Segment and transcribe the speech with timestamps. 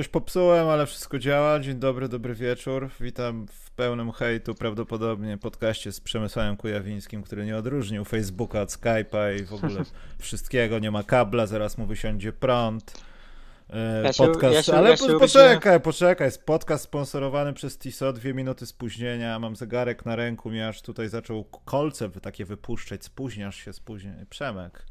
[0.00, 1.60] Coś popsułem, ale wszystko działa.
[1.60, 2.90] Dzień dobry, dobry wieczór.
[3.00, 9.40] Witam w pełnym hejtu prawdopodobnie podcaście z Przemysłem Kujawińskim, który nie odróżnił Facebooka od Skype'a
[9.40, 9.82] i w ogóle
[10.18, 10.78] wszystkiego.
[10.78, 12.94] Nie ma kabla, zaraz mu wysiądzie prąd.
[13.70, 16.26] E, podcast, ale poczekaj, poczekaj.
[16.26, 19.38] Jest podcast sponsorowany przez TISO, dwie minuty spóźnienia.
[19.38, 23.04] Mam zegarek na ręku, mi aż tutaj zaczął kolce takie wypuszczać.
[23.04, 24.26] Spóźniasz się, spóźniaj.
[24.26, 24.89] Przemek.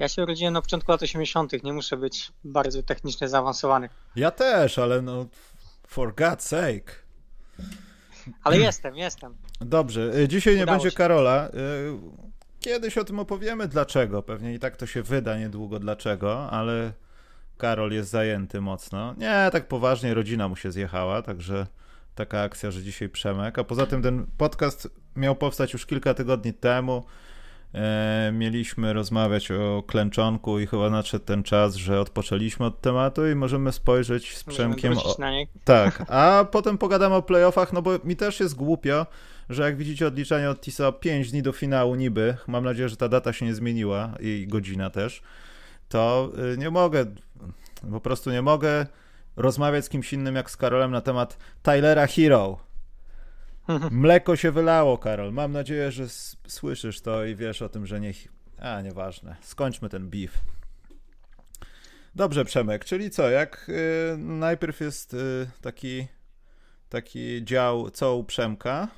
[0.00, 3.88] Ja się urodziłem na początku lat 80., nie muszę być bardzo technicznie zaawansowany.
[4.16, 5.26] Ja też, ale no,
[5.86, 6.92] for God's sake.
[8.44, 9.34] Ale jestem, jestem.
[9.60, 10.96] Dobrze, y, dzisiaj nie Udało będzie się.
[10.96, 11.48] Karola.
[11.48, 11.50] Y,
[12.60, 14.22] Kiedyś o tym opowiemy, dlaczego.
[14.22, 16.92] Pewnie i tak to się wyda niedługo, dlaczego, ale
[17.58, 19.14] Karol jest zajęty mocno.
[19.18, 21.66] Nie, tak poważnie, rodzina mu się zjechała, także
[22.14, 23.58] taka akcja, że dzisiaj Przemek.
[23.58, 27.04] A poza tym ten podcast miał powstać już kilka tygodni temu.
[27.74, 33.34] E, mieliśmy rozmawiać o klęczonku i chyba nadszedł ten czas, że odpoczęliśmy od tematu i
[33.34, 35.16] możemy spojrzeć z Przemkiem o,
[35.64, 39.06] tak, a potem pogadamy o playoffach, no bo mi też jest głupio,
[39.50, 43.08] że jak widzicie odliczanie od TISA 5 dni do finału niby, mam nadzieję, że ta
[43.08, 45.22] data się nie zmieniła i godzina też,
[45.88, 47.06] to y, nie mogę,
[47.90, 48.86] po prostu nie mogę
[49.36, 52.69] rozmawiać z kimś innym jak z Karolem na temat Tylera Hero.
[53.90, 55.32] Mleko się wylało, Karol.
[55.32, 56.04] Mam nadzieję, że
[56.48, 58.16] słyszysz to i wiesz o tym, że niech...
[58.58, 59.36] A, nieważne.
[59.42, 60.38] Skończmy ten beef.
[62.14, 66.06] Dobrze, Przemek, czyli co, jak y, najpierw jest y, taki,
[66.88, 68.88] taki dział co u Przemka,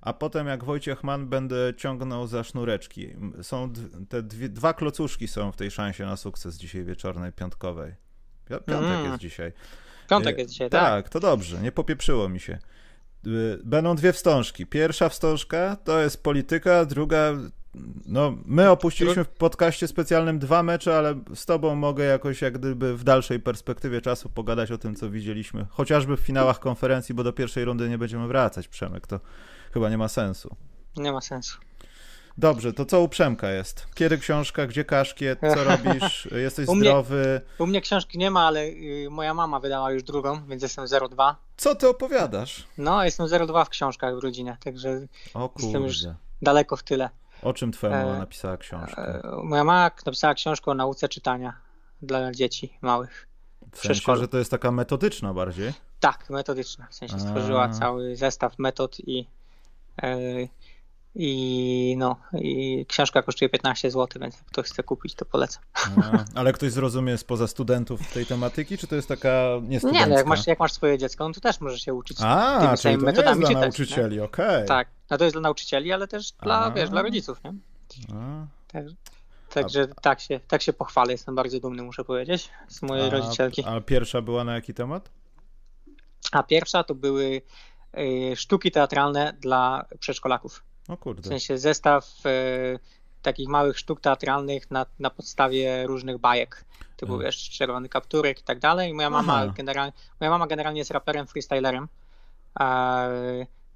[0.00, 3.08] a potem jak Wojciech Mann będę ciągnął za sznureczki.
[3.42, 3.72] Są
[4.08, 7.94] te dwie, dwa klocuszki są w tej szansie na sukces dzisiaj wieczornej, piątkowej.
[8.48, 9.04] Pi- Piątek Mm.
[9.04, 9.52] jest dzisiaj.
[10.10, 10.80] Piątek Y, jest dzisiaj, tak?
[10.82, 12.58] Tak, to dobrze, nie popieprzyło mi się.
[13.26, 14.66] Y, Będą dwie wstążki.
[14.66, 17.32] Pierwsza wstążka to jest polityka, druga.
[18.06, 22.96] No, my opuściliśmy w podcaście specjalnym dwa mecze, ale z tobą mogę jakoś jak gdyby
[22.96, 25.66] w dalszej perspektywie czasu pogadać o tym, co widzieliśmy.
[25.70, 29.06] Chociażby w finałach konferencji, bo do pierwszej rundy nie będziemy wracać, Przemek.
[29.06, 29.20] To
[29.72, 30.56] chyba nie ma sensu.
[30.96, 31.58] Nie ma sensu.
[32.40, 33.86] Dobrze, to co u Przemka jest?
[33.94, 36.28] Kiedy książka, gdzie kaszkiet, co robisz?
[36.32, 37.40] Jesteś U mnie- zdrowy?
[37.58, 41.36] U mnie książki nie ma, ale y, moja mama wydała już drugą, więc jestem 02.
[41.56, 42.66] Co ty opowiadasz?
[42.78, 45.00] No, jestem 02 w książkach w rodzinie, także
[45.34, 45.96] O Jestem już-
[46.42, 47.10] daleko w tyle.
[47.42, 49.02] O czym twoja mama E, napisała książkę?
[49.02, 51.52] E, Moja mama napisała książkę o nauce czytania
[52.02, 53.26] dla dzieci małych.
[53.72, 55.72] W sensie, że to jest taka metodyczna bardziej.
[56.00, 56.86] Tak, metodyczna.
[56.90, 57.18] W sensie A.
[57.18, 59.26] stworzyła cały zestaw metod i,
[60.02, 60.16] e,
[61.14, 65.62] i no, i książka kosztuje 15 zł, więc jak ktoś chce kupić, to polecam.
[66.02, 70.04] A, ale ktoś zrozumie spoza studentów tej tematyki, czy to jest taka niestudencka?
[70.04, 72.58] Nie, no jak masz, jak masz swoje dziecko, no to też możesz się uczyć A,
[72.60, 74.66] tymi czyli samymi nie jest metodami dla czytać, nauczycieli, okej.
[74.66, 76.70] Tak, no to jest dla nauczycieli, ale też dla, A.
[76.70, 77.54] wiesz, dla rodziców, nie?
[78.14, 78.94] A, Także,
[79.50, 83.64] także tak, się, tak się pochwalę, jestem bardzo dumny, muszę powiedzieć, z mojej a, rodzicielki.
[83.66, 85.10] a pierwsza była na jaki temat?
[86.32, 87.42] A pierwsza to były
[87.98, 90.62] y, sztuki teatralne dla przedszkolaków.
[90.88, 91.28] O W kurde.
[91.28, 92.30] sensie zestaw e,
[93.22, 96.64] takich małych sztuk teatralnych na, na podstawie różnych bajek.
[96.96, 97.26] Typu Mhm.
[97.28, 98.94] wiesz, czerwony kapturek i tak dalej.
[98.94, 99.52] Moja mama, Aha.
[99.56, 101.88] generalnie, moja mama generalnie jest raperem, freestylerem.
[102.54, 103.06] A,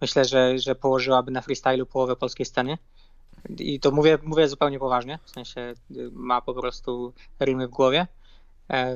[0.00, 2.78] myślę, że, że położyłaby na freestylu połowę polskiej sceny.
[3.58, 5.60] I to mówię, mówię zupełnie poważnie, w sensie
[5.96, 8.06] y, ma po prostu rymy w głowie, e,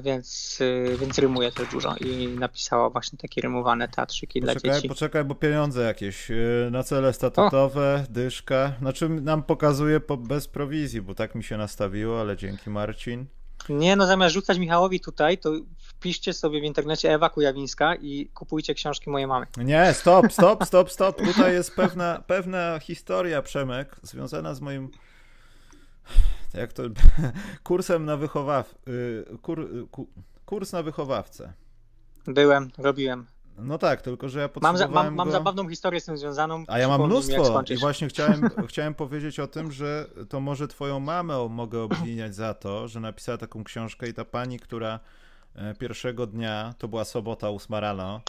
[0.02, 4.88] więc, y, więc rymuje też dużo i napisała właśnie takie rymowane teatrzyki dla Poczekaj, dzieci.
[4.88, 8.72] poczekaj, bo pieniądze jakieś yy, na cele statutowe, dyszka.
[8.80, 13.26] Znaczy nam pokazuje po, bez prowizji, bo tak mi się nastawiło, ale dzięki Marcin.
[13.68, 18.74] Nie, no zamiast rzucać Michałowi tutaj, to wpiszcie sobie w internecie Ewa Kujawińska i kupujcie
[18.74, 19.46] książki mojej mamy.
[19.56, 21.22] Nie, stop, stop, stop, stop.
[21.22, 24.90] Tutaj jest pewna, pewna historia, Przemek, związana z moim.
[26.54, 26.82] Jak to.
[27.64, 28.74] Kursem na wychowaw.
[28.88, 30.08] y, Kur, ku,
[30.46, 31.52] kurs na wychowawcę.
[32.26, 33.26] Byłem, robiłem.
[33.58, 35.32] No tak, tylko że ja Mam, za, potrzebowałem mam, mam go...
[35.32, 36.64] zabawną historię z tym związaną.
[36.68, 41.00] A ja mam mnóstwo i właśnie chciałem, chciałem powiedzieć o tym, że to może twoją
[41.00, 45.00] mamę mogę obwiniać za to, że napisała taką książkę i ta pani, która
[45.54, 48.20] e, pierwszego dnia, to była sobota, ósma rano,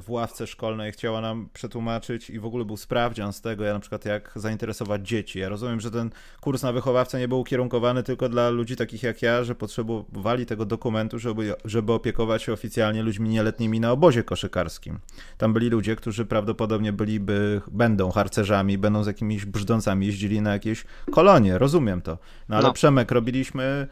[0.00, 3.80] w ławce szkolnej chciała nam przetłumaczyć i w ogóle był sprawdzian z tego, ja na
[3.80, 5.38] przykład jak zainteresować dzieci.
[5.38, 6.10] Ja rozumiem, że ten
[6.40, 10.64] kurs na wychowawcę nie był ukierunkowany tylko dla ludzi takich jak ja, że potrzebowali tego
[10.64, 14.98] dokumentu, żeby, żeby opiekować się oficjalnie ludźmi nieletnimi na obozie koszykarskim.
[15.38, 20.84] Tam byli ludzie, którzy prawdopodobnie byliby, będą harcerzami, będą z jakimiś brzdącami jeździli na jakieś
[21.10, 22.18] kolonie, rozumiem to.
[22.48, 22.72] No ale No.
[22.72, 23.88] Przemek, robiliśmy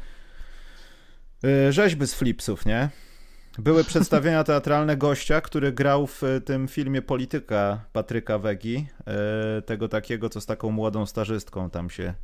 [1.44, 2.88] y, rzeźby z flipsów, nie?
[3.58, 8.86] Były przedstawienia teatralne gościa, który grał w y, tym filmie Polityka Patryka Wegi,
[9.58, 12.14] y, tego takiego, co z taką młodą stażystką tam się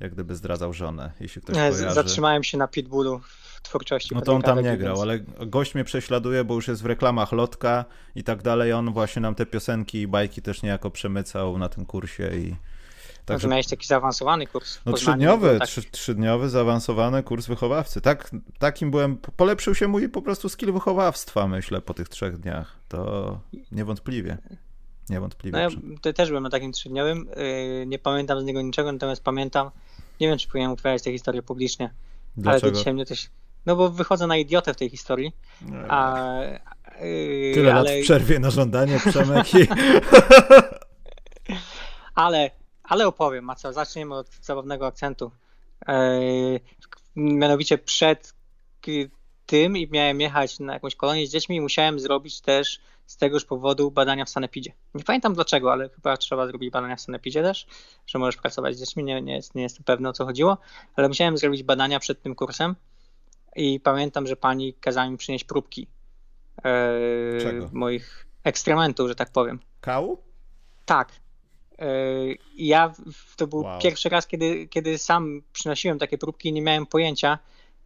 [0.00, 1.90] jak gdyby zdradzał żonę, jeśli ktoś kojarzy.
[1.90, 4.14] Zatrzymałem się na Pitbullu w twórczości.
[4.14, 7.32] No to on tam nie grał, ale gość mnie prześladuje, bo już jest w reklamach
[7.32, 7.84] Lotka
[8.14, 8.72] i tak dalej.
[8.72, 12.56] On właśnie nam te piosenki i bajki też niejako przemycał na tym kursie i
[13.30, 14.80] Także miałeś taki zaawansowany kurs.
[14.86, 15.68] No trzydniowy, tak...
[15.68, 18.00] trzy, trzydniowy zaawansowany kurs wychowawcy.
[18.00, 22.76] Tak, takim byłem, polepszył się mój po prostu skill wychowawstwa, myślę, po tych trzech dniach.
[22.88, 23.40] To
[23.72, 24.38] niewątpliwie.
[25.10, 25.68] Niewątpliwie.
[25.82, 27.28] No ja też byłem na takim trzydniowym.
[27.80, 29.70] Yy, nie pamiętam z niego niczego, natomiast pamiętam,
[30.20, 31.90] nie wiem, czy powinienem opowiadać tę historię publicznie,
[32.36, 32.66] Dlaczego?
[32.66, 33.30] ale to dzisiaj mnie też...
[33.66, 35.32] No bo wychodzę na idiotę w tej historii.
[35.88, 36.34] A,
[37.00, 37.82] yy, Tyle ale...
[37.82, 39.54] lat w przerwie na żądanie, Przemek.
[39.54, 39.66] I...
[42.14, 42.50] ale
[42.90, 45.30] ale opowiem, a co, zaczniemy od zabawnego akcentu.
[47.16, 48.34] Mianowicie przed
[49.46, 53.44] tym i miałem jechać na jakąś kolonię z dziećmi i musiałem zrobić też z tegoż
[53.44, 54.72] powodu badania w Sanepidzie.
[54.94, 57.66] Nie pamiętam dlaczego, ale chyba trzeba zrobić badania w Sanepidzie też,
[58.06, 60.58] że możesz pracować z dziećmi, nie, nie, jest, nie jestem pewny o co chodziło,
[60.96, 62.76] ale musiałem zrobić badania przed tym kursem
[63.56, 65.86] i pamiętam, że pani kazała mi przynieść próbki
[66.64, 69.60] e, moich ekstrementów, że tak powiem.
[69.80, 70.18] Kału?
[70.86, 71.12] Tak,
[72.56, 72.92] ja
[73.36, 73.80] to był wow.
[73.80, 77.38] pierwszy raz, kiedy, kiedy sam przynosiłem takie próbki i nie miałem pojęcia,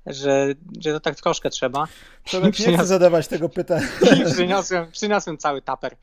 [0.06, 1.88] że, że to tak troszkę trzeba.
[2.42, 3.86] Nie chcę zadawać tego pytania.
[4.20, 5.96] I przyniosłem, przyniosłem cały taper.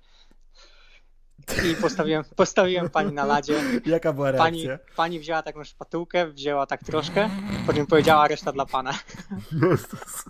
[1.72, 3.56] I postawiłem, postawiłem pani na ladzie.
[3.86, 4.78] Jaka była reakcja?
[4.78, 7.30] Pani, pani wzięła taką szpatułkę, wzięła tak troszkę,
[7.68, 8.94] po czym powiedziała reszta dla pana.
[9.70, 10.26] Jezus.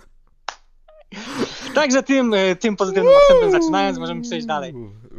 [1.76, 4.74] Także tym, e, tym pozytywnym akcentem zaczynając, możemy przejść dalej.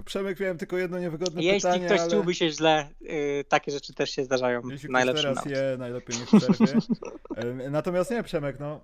[0.05, 1.83] Przemek, miałem tylko jedno niewygodne Jeśli pytanie.
[1.83, 2.11] Jeśli ktoś ale...
[2.11, 4.63] czułby się źle, yy, takie rzeczy też się zdarzają.
[4.71, 6.75] Jeśli ktoś teraz je, najlepiej nie przerwie.
[7.71, 8.81] Natomiast nie, Przemek, no...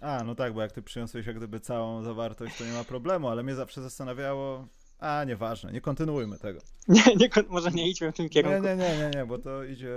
[0.00, 3.28] A, no tak, bo jak ty przyniosłeś jak gdyby całą zawartość, to nie ma problemu,
[3.28, 4.68] ale mnie zawsze zastanawiało...
[4.98, 6.60] A, nieważne, nie kontynuujmy tego.
[6.88, 8.62] Nie, nie może nie idźmy w tym kierunku.
[8.62, 9.90] Nie, nie, nie, nie, nie, bo to idzie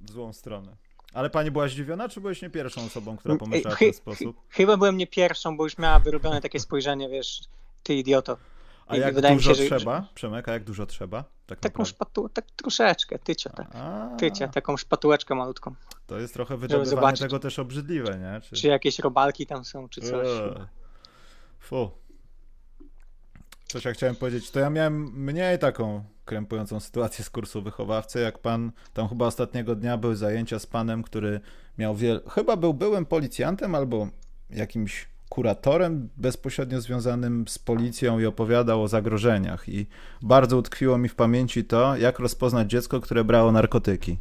[0.00, 0.76] w złą stronę.
[1.12, 4.36] Ale pani była zdziwiona, czy byłeś nie pierwszą osobą, która pomyślała w ten sposób?
[4.48, 7.40] Chyba byłem nie pierwszą, bo już miała wyrobione takie spojrzenie, wiesz,
[7.82, 8.36] ty idioto.
[8.86, 10.00] A I jak wydaje dużo się, trzeba?
[10.00, 10.08] Że...
[10.14, 11.24] Przemek, a jak dużo trzeba?
[11.46, 13.68] Tak taką szpatułę, tak troszeczkę, tycie, tak.
[14.18, 15.74] Tycie, taką szpatułeczkę malutką.
[16.06, 18.40] To jest trochę wydobywanie tego też obrzydliwe, nie?
[18.40, 18.56] Czy...
[18.56, 20.28] czy jakieś robalki tam są, czy coś.
[20.28, 20.66] Eee.
[21.58, 21.90] Fu.
[23.66, 28.38] Coś ja chciałem powiedzieć, to ja miałem mniej taką krępującą sytuację z kursu wychowawcy, jak
[28.38, 31.40] pan, tam chyba ostatniego dnia były zajęcia z panem, który
[31.78, 34.08] miał wiele, chyba był byłym policjantem albo
[34.50, 39.68] jakimś kuratorem bezpośrednio związanym z policją i opowiadał o zagrożeniach.
[39.68, 39.86] I
[40.22, 44.18] bardzo utkwiło mi w pamięci to, jak rozpoznać dziecko, które brało narkotyki.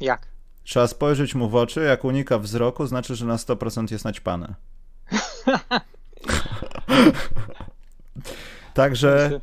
[0.00, 0.28] Jak?
[0.64, 4.54] Trzeba spojrzeć mu w oczy, jak unika wzroku, znaczy, że na 100% jest naćpane.
[8.74, 9.40] Także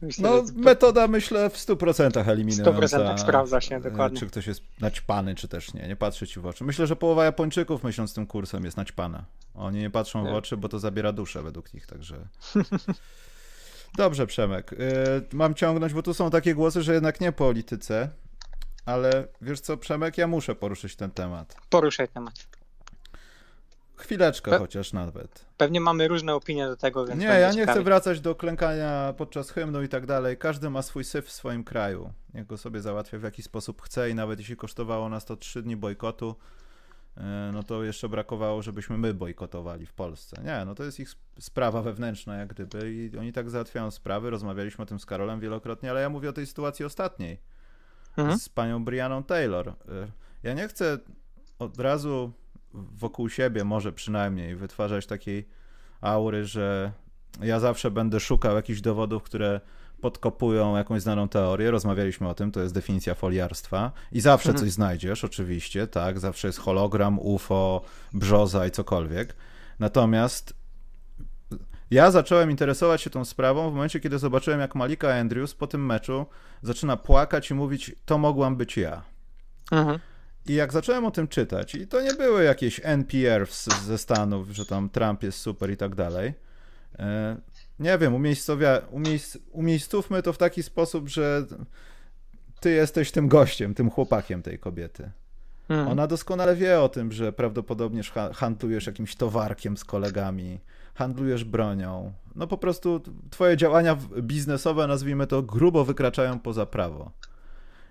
[0.00, 2.98] Myślę, no, metoda myślę w 100% eliminująca.
[2.98, 4.20] 100% sprawdza się, dokładnie.
[4.20, 5.88] Czy ktoś jest naćpany, czy też nie.
[5.88, 6.64] Nie patrzy ci w oczy.
[6.64, 9.24] Myślę, że połowa Japończyków myśląc tym kursem jest naćpana.
[9.54, 10.30] Oni nie patrzą nie.
[10.30, 12.28] w oczy, bo to zabiera duszę według nich, także...
[13.96, 14.72] Dobrze, Przemek.
[14.72, 14.76] Y,
[15.32, 18.10] mam ciągnąć, bo tu są takie głosy, że jednak nie polityce,
[18.86, 21.56] ale wiesz co, Przemek, ja muszę poruszyć ten temat.
[21.70, 22.34] Poruszaj temat.
[23.96, 25.44] Chwileczkę Pe chociaż nawet.
[25.56, 27.72] Pewnie mamy różne opinie do tego, więc Nie, ja nie ciekawie.
[27.72, 30.36] chcę wracać do klękania podczas hymnu i tak dalej.
[30.36, 32.12] Każdy ma swój syf w swoim kraju.
[32.34, 35.62] Niech go sobie załatwia w jaki sposób chce i nawet jeśli kosztowało nas to trzy
[35.62, 36.36] dni bojkotu,
[37.16, 40.42] e, no to jeszcze brakowało, żebyśmy my bojkotowali w Polsce.
[40.44, 44.30] Nie, no to jest ich sprawa wewnętrzna jak gdyby i oni tak załatwiają sprawy.
[44.30, 47.40] Rozmawialiśmy o tym z Karolem wielokrotnie, ale ja mówię o tej sytuacji ostatniej
[48.16, 48.38] mhm.
[48.38, 49.68] z panią Brianą Taylor.
[49.68, 49.74] E,
[50.42, 50.98] ja nie chcę
[51.58, 52.32] od razu
[52.76, 55.48] wokół siebie może przynajmniej wytwarzać takiej
[56.00, 56.92] aury, że
[57.42, 59.60] ja zawsze będę szukał jakichś dowodów, które
[60.00, 61.70] podkopują jakąś znaną teorię.
[61.70, 63.92] Rozmawialiśmy o tym, to jest definicja foliarstwa.
[64.12, 64.64] I zawsze mhm.
[64.64, 66.18] coś znajdziesz, oczywiście, tak.
[66.18, 69.36] Zawsze jest hologram, UFO, brzoza i cokolwiek.
[69.78, 70.54] Natomiast
[71.90, 75.86] ja zacząłem interesować się tą sprawą w momencie, kiedy zobaczyłem, jak Malika Andrews po tym
[75.86, 76.26] meczu
[76.62, 79.02] zaczyna płakać i mówić: To mogłam być ja.
[79.72, 79.98] Mhm.
[80.48, 83.46] I jak zacząłem o tym czytać, i to nie były jakieś NPR
[83.84, 86.34] ze Stanów, że tam Trump jest super i tak dalej.
[86.98, 87.36] E,
[87.78, 91.46] nie wiem, umiejscowia, umiejs, umiejscówmy to w taki sposób, że
[92.60, 95.10] ty jesteś tym gościem, tym chłopakiem tej kobiety.
[95.68, 95.88] Hmm.
[95.88, 98.02] Ona doskonale wie o tym, że prawdopodobnie
[98.34, 100.58] handlujesz jakimś towarkiem z kolegami,
[100.94, 102.12] handlujesz bronią.
[102.34, 103.00] No po prostu
[103.30, 107.10] twoje działania biznesowe, nazwijmy to, grubo wykraczają poza prawo.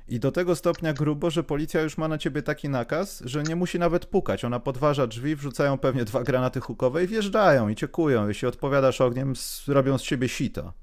[0.07, 3.55] I do tego stopnia grubo, że policja już ma na ciebie taki nakaz, że nie
[3.55, 4.45] musi nawet pukać.
[4.45, 8.27] Ona podważa drzwi, wrzucają pewnie dwa granaty hukowe i wjeżdżają i ciekują.
[8.27, 9.33] Jeśli odpowiadasz ogniem,
[9.67, 10.73] robią z ciebie sito.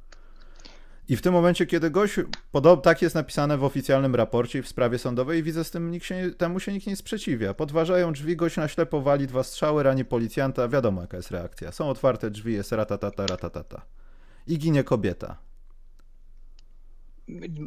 [1.08, 2.14] I w tym momencie, kiedy gość,
[2.52, 6.06] podob, tak jest napisane w oficjalnym raporcie i w sprawie sądowej, widzę, z tym nikt
[6.06, 7.54] się, temu się nikt nie sprzeciwia.
[7.54, 11.72] Podważają drzwi, gość na ślepo wali dwa strzały, rani policjanta, wiadomo jaka jest reakcja.
[11.72, 13.82] Są otwarte drzwi, jest ratatata, ratatata.
[14.46, 15.51] I ginie kobieta.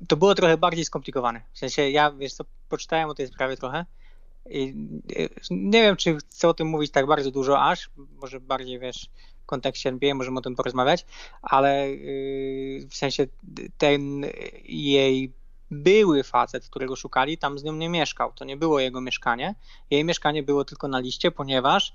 [0.08, 1.42] To było trochę bardziej skomplikowane.
[1.54, 3.86] W sensie, ja, wiesz co, poczytałem o tej sprawie trochę
[4.50, 4.74] i
[5.52, 7.90] nie wiem, czy chcę o tym mówić tak bardzo dużo aż,
[8.22, 9.10] może bardziej, wiesz,
[9.44, 11.06] w kontekście NBA możemy o tym porozmawiać,
[11.42, 13.28] ale yy, w sensie
[13.78, 14.26] ten
[14.64, 15.32] jej
[15.72, 18.34] były facet, którego szukali, tam z nią nie mieszkał.
[18.34, 19.56] To nie było jego mieszkanie.
[19.90, 21.94] Jej mieszkanie było tylko na liście, ponieważ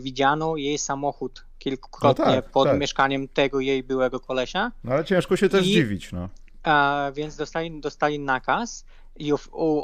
[0.00, 2.80] widziano jej samochód kilkukrotnie no tak, pod tak.
[2.80, 4.72] mieszkaniem tego jej byłego kolesia.
[4.84, 6.28] No ale ciężko się też I, dziwić, no.
[6.66, 8.84] A, więc dostali, dostali nakaz
[9.18, 9.32] i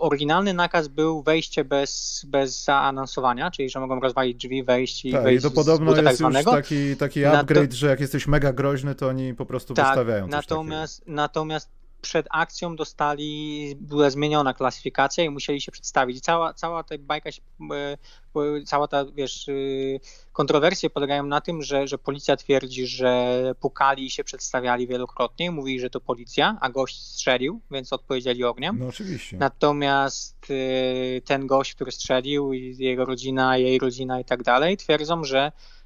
[0.01, 5.23] oryginalny nakaz był wejście bez, bez zaanonsowania, czyli że mogą rozwalić drzwi, wejść i tak,
[5.23, 8.95] wejść i to podobno jest tak już taki, taki upgrade, że jak jesteś mega groźny,
[8.95, 15.25] to oni po prostu tak, wystawiają coś natomiast, natomiast przed akcją dostali, była zmieniona klasyfikacja
[15.25, 16.21] i musieli się przedstawić.
[16.21, 17.31] Cała, cała ta bajka,
[17.73, 20.01] e, cała ta, wiesz, y,
[20.33, 25.81] kontrowersje polegają na tym, że, że policja twierdzi, że pukali i się przedstawiali wielokrotnie, mówili,
[25.81, 28.79] że to policja, a gość strzelił, więc odpowiedzieli ogniem.
[28.79, 29.37] No oczywiście.
[29.37, 35.53] Natomiast y, ten gość, który strzelił, jego rodzina, jej rodzina i tak dalej, twierdzą, że
[35.53, 35.82] E,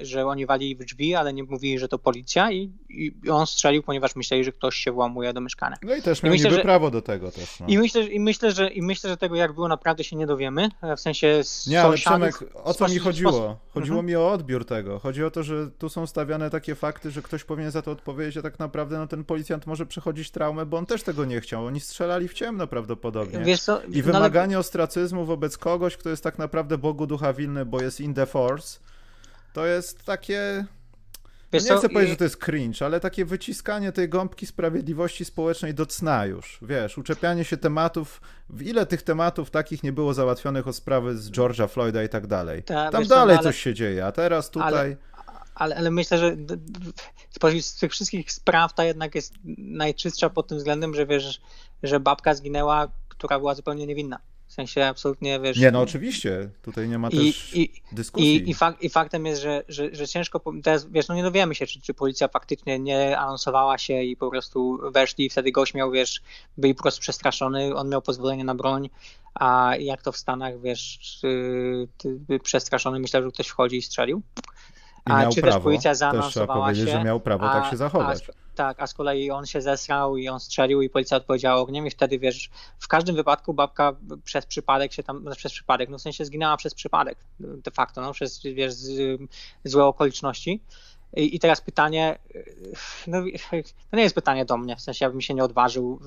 [0.00, 3.82] że oni walili w drzwi, ale nie mówili, że to policja i, i on strzelił,
[3.82, 5.76] ponieważ myśleli, że ktoś się włamuje do mieszkania.
[5.82, 7.60] No i też miał myślę, że, prawo do tego też.
[7.60, 7.66] No.
[7.66, 10.68] I, myślę, i, myślę, że, I myślę, że tego jak było naprawdę się nie dowiemy,
[10.82, 13.58] e, w sensie Nie, ale Przemek, o co mi chodziło?
[13.68, 14.06] Chodziło mhm.
[14.06, 14.98] mi o odbiór tego.
[14.98, 18.36] Chodzi o to, że tu są stawiane takie fakty, że ktoś powinien za to odpowiedzieć,
[18.36, 21.66] a tak naprawdę no, ten policjant może przechodzić traumę, bo on też tego nie chciał.
[21.66, 23.58] Oni strzelali w ciemno prawdopodobnie.
[23.58, 24.58] Co, I wymaganie no, ale...
[24.58, 28.78] ostracyzmu wobec kogoś, kto jest tak naprawdę Bogu ducha winny, bo jest in the force,
[29.58, 30.64] to jest takie.
[31.52, 35.74] No nie chcę powiedzieć, że to jest cringe, ale takie wyciskanie tej gąbki sprawiedliwości społecznej
[35.74, 36.58] do cna już.
[36.62, 38.20] Wiesz, uczepianie się tematów.
[38.50, 42.26] W ile tych tematów takich nie było załatwionych o sprawy z George'a Floyda i tak
[42.26, 42.62] dalej.
[42.62, 43.38] Ta, Tam dalej co, no, ale...
[43.38, 44.70] coś się dzieje, a teraz tutaj.
[44.70, 44.96] Ale,
[45.54, 46.36] ale, ale myślę, że
[47.60, 51.40] z tych wszystkich spraw ta jednak jest najczystsza pod tym względem, że wiesz,
[51.82, 54.18] że babka zginęła, która była zupełnie niewinna.
[54.58, 55.58] Sensie absolutnie, wiesz...
[55.58, 58.36] Nie, no oczywiście, tutaj nie ma też i, dyskusji.
[58.36, 61.66] I, i, I, faktem jest, że, że, że ciężko, teraz, wiesz, no nie dowiemy się,
[61.66, 65.90] czy, czy policja faktycznie nie anonsowała się i po prostu weszli i wtedy gość miał,
[65.90, 66.22] wiesz,
[66.56, 68.90] był po prostu przestraszony, on miał pozwolenie na broń,
[69.34, 71.20] a jak to w Stanach, wiesz,
[72.42, 74.22] przestraszony myślał, że ktoś wchodzi i strzelił.
[75.08, 77.70] I a czy prawo, też policja zaanonsowała też się, że miał prawo tak a, tak
[77.70, 78.28] się zachować.
[78.28, 81.86] A, tak, a z kolei on się zesrał i on strzelił i policja odpowiedziała ogniem
[81.86, 85.98] i wtedy wiesz, w każdym wypadku babka przez przypadek się tam, no, przez przypadek, no
[85.98, 89.20] w sensie zginęła przez przypadek de facto, no przez wiesz, z,
[89.64, 90.60] złe okoliczności.
[91.16, 92.18] I, I, teraz pytanie,
[93.06, 93.22] no
[93.90, 96.00] to nie jest pytanie do mnie, w sensie ja bym się nie odważył,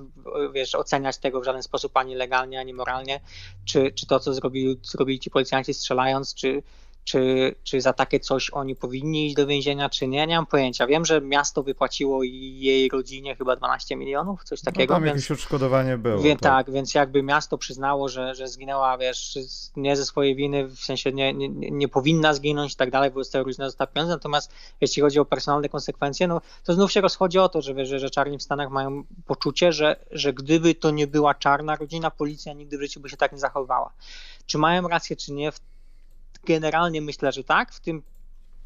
[0.53, 3.19] wiesz, oceniać tego w żaden sposób ani legalnie, ani moralnie,
[3.65, 6.63] czy, czy to, co zrobili, zrobili ci policjanci strzelając, czy,
[7.03, 10.87] czy, czy za takie coś oni powinni iść do więzienia, czy nie, nie mam pojęcia.
[10.87, 14.93] Wiem, że miasto wypłaciło jej rodzinie chyba 12 milionów, coś no takiego.
[14.93, 16.21] No tam więc, jakieś odszkodowanie było.
[16.21, 16.65] Więc, tak.
[16.65, 19.37] tak, więc jakby miasto przyznało, że, że zginęła, wiesz,
[19.75, 23.25] nie ze swojej winy, w sensie nie, nie, nie powinna zginąć i tak dalej, bo
[23.25, 27.39] te różne zostały pieniądze, natomiast jeśli chodzi o personalne konsekwencje, no to znów się rozchodzi
[27.39, 31.07] o to, że, wiesz, że czarni w Stanach mają poczucie, że, że gdyby to nie
[31.07, 33.93] była czarna rodzina, policja nigdy w życiu by się tak nie zachowała.
[34.45, 35.51] Czy mają rację, czy nie,
[36.43, 37.73] Generalnie myślę, że tak.
[37.73, 38.03] W tym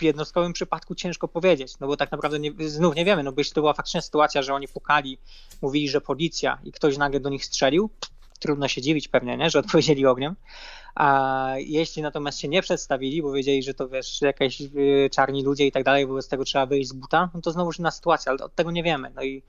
[0.01, 3.53] jednostkowym przypadku ciężko powiedzieć, no bo tak naprawdę nie, znów nie wiemy, no bo jeśli
[3.53, 5.17] to była faktyczna sytuacja, że oni pukali,
[5.61, 7.89] mówili, że policja i ktoś nagle do nich strzelił,
[8.39, 10.35] trudno się dziwić pewnie, nie, że odpowiedzieli ogniem.
[10.95, 15.65] A jeśli natomiast się nie przedstawili, bo wiedzieli, że to wiesz, jakieś y, czarni ludzie
[15.65, 18.43] i tak dalej, wobec tego trzeba wyjść z buta, no to znowu inna sytuacja, ale
[18.43, 19.11] od tego nie wiemy.
[19.15, 19.43] No i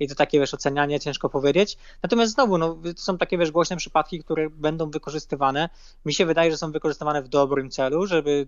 [0.00, 1.78] i to takie, wiesz, ocenianie ciężko powiedzieć.
[2.02, 5.68] Natomiast znowu, no, to są takie, wiesz, głośne przypadki, które będą wykorzystywane.
[6.04, 8.46] Mi się wydaje, że są wykorzystywane w dobrym celu, żeby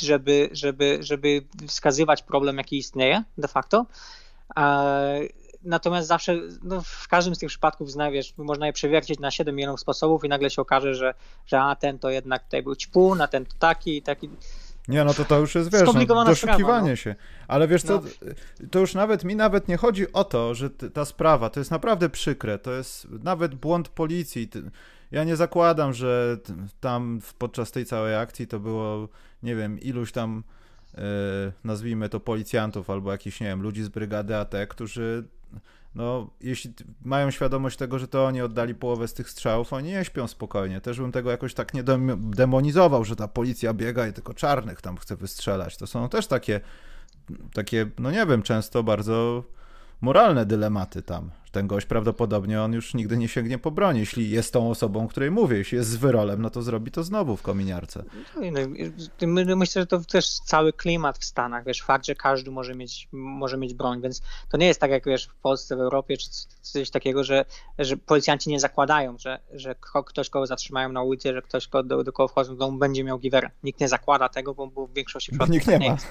[0.00, 3.86] żeby, żeby, żeby wskazywać problem, jaki istnieje de facto.
[5.64, 9.80] Natomiast zawsze, no, w każdym z tych przypadków, wiesz, można je przewiercić na 7 milionów
[9.80, 11.14] sposobów i nagle się okaże, że,
[11.46, 14.30] że a ten to jednak tutaj był ćpun, a ten to taki i taki.
[14.88, 16.96] Nie, no to to już jest, wiesz, no, doszukiwanie sprawa, no.
[16.96, 17.14] się.
[17.48, 18.32] Ale wiesz co, no.
[18.70, 22.08] to już nawet, mi nawet nie chodzi o to, że ta sprawa, to jest naprawdę
[22.08, 24.48] przykre, to jest nawet błąd policji.
[25.10, 26.36] Ja nie zakładam, że
[26.80, 29.08] tam podczas tej całej akcji to było,
[29.42, 30.44] nie wiem, iluś tam,
[30.94, 31.02] yy,
[31.64, 35.24] nazwijmy to policjantów albo jakichś, nie wiem, ludzi z brygady AT, którzy
[35.94, 40.04] no, jeśli mają świadomość tego, że to oni oddali połowę z tych strzałów, oni nie
[40.04, 40.80] śpią spokojnie.
[40.80, 41.84] Też bym tego jakoś tak nie
[42.18, 45.76] demonizował, że ta policja biega i tylko czarnych tam chce wystrzelać.
[45.76, 46.60] To są też takie,
[47.54, 49.44] takie, no nie wiem, często bardzo
[50.00, 51.30] moralne dylematy tam.
[51.52, 55.08] Ten gość prawdopodobnie on już nigdy nie sięgnie po broń, jeśli jest tą osobą, o
[55.08, 55.56] której mówię.
[55.56, 58.04] Jeśli jest z wyrolem, no to zrobi to znowu w kominiarce.
[59.20, 63.08] No, myślę, że to też cały klimat w Stanach, wiesz, fakt, że każdy może mieć,
[63.12, 66.28] może mieć broń, więc to nie jest tak jak wiesz w Polsce, w Europie, czy
[66.62, 67.44] coś takiego, że,
[67.78, 69.74] że policjanci nie zakładają, że, że
[70.06, 73.18] ktoś, kogo zatrzymają na ulicy, że ktoś, do, do kogo wchodzą do domu, będzie miał
[73.18, 73.50] giwerę.
[73.62, 75.92] Nikt nie zakłada tego, bo, bo w większości przypadków nikt nie, nie ma.
[75.92, 76.06] Jest.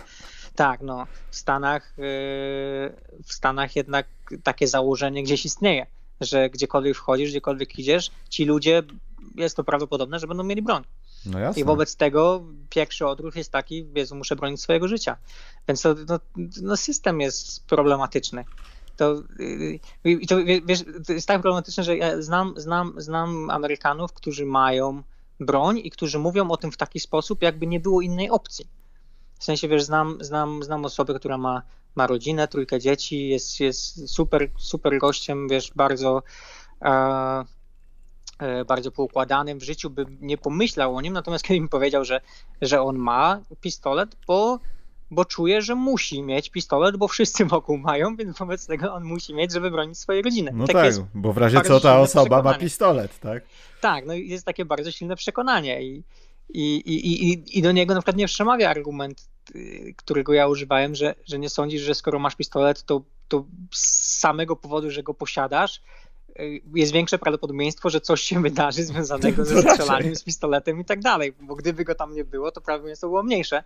[0.55, 2.03] Tak, no w Stanach, yy,
[3.23, 4.07] w Stanach jednak
[4.43, 5.85] takie założenie gdzieś istnieje,
[6.21, 8.83] że gdziekolwiek wchodzisz, gdziekolwiek idziesz, ci ludzie,
[9.35, 10.83] jest to prawdopodobne, że będą mieli broń.
[11.25, 11.39] No.
[11.55, 15.17] I wobec tego pierwszy odruch jest taki, Jezu, muszę bronić swojego życia.
[15.67, 16.19] Więc to, no,
[16.61, 18.45] no system jest problematyczny.
[18.97, 19.23] To,
[20.03, 25.03] yy, to, wiesz, to jest tak problematyczne, że ja znam, znam, znam Amerykanów, którzy mają
[25.39, 28.80] broń i którzy mówią o tym w taki sposób, jakby nie było innej opcji.
[29.41, 31.61] W sensie, wiesz, znam, znam, znam osobę, która ma,
[31.95, 36.23] ma rodzinę, trójkę dzieci, jest, jest super, super gościem, wiesz, bardzo
[36.81, 36.91] e,
[38.39, 42.21] e, bardzo poukładanym w życiu, bym nie pomyślał o nim, natomiast kiedy mi powiedział, że,
[42.61, 44.59] że on ma pistolet, bo,
[45.11, 49.33] bo czuje, że musi mieć pistolet, bo wszyscy wokół mają, więc wobec tego on musi
[49.33, 50.51] mieć, żeby bronić swojej rodziny.
[50.53, 53.43] No tak, tak bo w razie co ta osoba ma pistolet, tak?
[53.81, 56.03] Tak, no jest takie bardzo silne przekonanie i,
[56.53, 59.30] i, i, i, do niego na przykład nie przemawia argument,
[59.95, 64.55] którego ja używałem, że, że nie sądzisz, że skoro masz pistolet, to, to z samego
[64.55, 65.81] powodu, że go posiadasz,
[66.39, 70.99] y, jest większe prawdopodobieństwo, że coś się wydarzy związanego ze strzelaniem z pistoletem i tak
[70.99, 73.63] dalej, bo gdyby go tam nie było, to prawdopodobieństwo było mniejsze.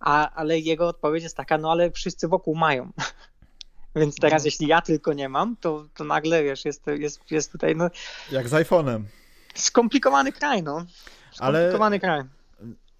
[0.00, 2.92] A, ale jego odpowiedź jest taka, no ale wszyscy wokół mają.
[3.96, 4.46] Więc teraz, no.
[4.46, 7.76] jeśli ja tylko nie mam, to, to nagle wiesz, jest, jest, jest tutaj.
[7.76, 7.90] No,
[8.32, 9.02] Jak z iPhone'em.
[9.54, 10.84] Skomplikowany kraj, no.
[11.32, 12.00] Skomplikowany ale...
[12.00, 12.37] kraj.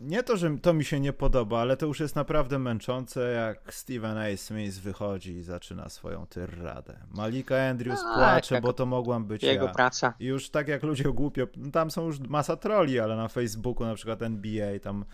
[0.00, 3.74] Nie to, że to mi się nie podoba, ale to już jest naprawdę męczące, jak
[3.74, 4.36] Steven A.
[4.36, 6.98] Smith wychodzi i zaczyna swoją tyrradę.
[7.10, 9.72] Malika Andrews A, płacze, tak, bo to mogłam być jego ja.
[9.72, 10.14] praca.
[10.20, 13.86] I już tak jak ludzie głupio, no tam są już masa troli, ale na Facebooku
[13.86, 15.04] na przykład NBA, tam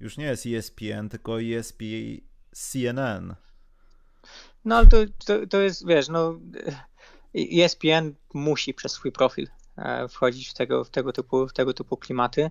[0.00, 1.82] już nie jest ESPN, tylko ESP
[2.52, 3.34] CNN.
[4.64, 4.96] No ale to,
[5.26, 6.38] to, to jest, wiesz, no
[7.34, 11.96] ESPN musi przez swój profil E, wchodzić w tego, w tego, typu, w tego typu
[11.96, 12.50] klimaty.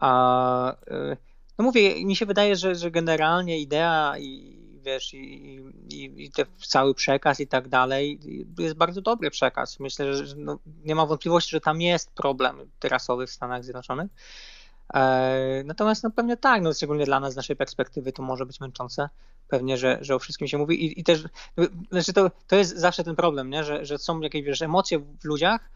[0.00, 1.16] A, e,
[1.58, 5.56] no mówię, mi się wydaje, że, że generalnie idea i wiesz, i,
[5.88, 6.30] i, i
[6.66, 8.20] cały przekaz i tak dalej
[8.58, 9.80] jest bardzo dobry przekaz.
[9.80, 14.10] Myślę, że no, nie ma wątpliwości, że tam jest problem rasowy w Stanach Zjednoczonych.
[14.94, 18.60] E, natomiast no pewnie tak, no szczególnie dla nas z naszej perspektywy to może być
[18.60, 19.08] męczące.
[19.48, 21.24] Pewnie, że, że o wszystkim się mówi i, i też,
[21.90, 23.64] znaczy to, to jest zawsze ten problem, nie?
[23.64, 25.70] Że, że są jakieś wiesz, emocje w ludziach,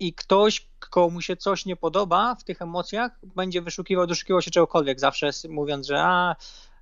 [0.00, 5.00] i ktoś, komu się coś nie podoba w tych emocjach, będzie wyszukiwał, doszukiwał się czegokolwiek,
[5.00, 6.36] zawsze mówiąc, że a,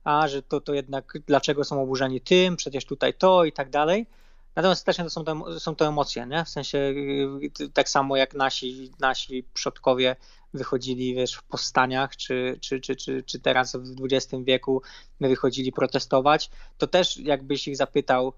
[0.05, 4.07] a że to, to jednak dlaczego są oburzeni tym, przecież tutaj to i tak dalej.
[4.57, 6.45] Natomiast też to są, to są to emocje, nie?
[6.45, 10.17] w sensie y, tak samo jak nasi, nasi przodkowie
[10.55, 14.83] wychodzili wiesz, w powstaniach, czy, czy, czy, czy, czy teraz w XX wieku
[15.21, 18.33] wychodzili protestować, to też jakbyś ich zapytał,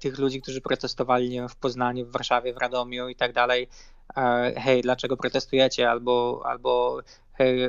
[0.00, 3.68] tych ludzi, którzy protestowali nie wiem, w Poznaniu, w Warszawie, w Radomiu i tak dalej,
[4.56, 6.98] hej, dlaczego protestujecie, albo, albo
[7.32, 7.68] hej,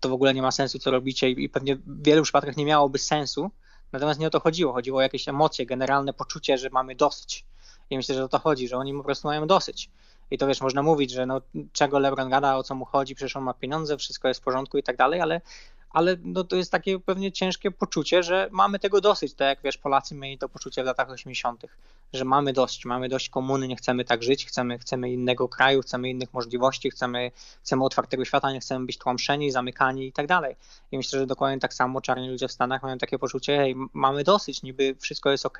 [0.00, 2.98] to w ogóle nie ma sensu, co robicie i pewnie w wielu przypadkach nie miałoby
[2.98, 3.50] sensu,
[3.92, 7.44] natomiast nie o to chodziło, chodziło o jakieś emocje, generalne poczucie, że mamy dosyć.
[7.90, 9.90] I myślę, że o to chodzi, że oni po prostu mają dosyć.
[10.30, 11.40] I to wiesz, można mówić, że no,
[11.72, 14.78] czego LeBron gada, o co mu chodzi, przecież on ma pieniądze, wszystko jest w porządku
[14.78, 15.40] i tak dalej, ale
[15.90, 19.78] ale no to jest takie pewnie ciężkie poczucie, że mamy tego dosyć, tak jak wiesz,
[19.78, 21.66] Polacy mieli to poczucie w latach 80.,
[22.12, 26.10] że mamy dość, mamy dość komuny, nie chcemy tak żyć, chcemy, chcemy innego kraju, chcemy
[26.10, 27.30] innych możliwości, chcemy,
[27.62, 30.56] chcemy otwartego świata, nie chcemy być tłamszeni, zamykani i tak dalej.
[30.92, 34.24] I myślę, że dokładnie tak samo czarni ludzie w Stanach mają takie poczucie, hej, mamy
[34.24, 35.58] dosyć, niby wszystko jest ok,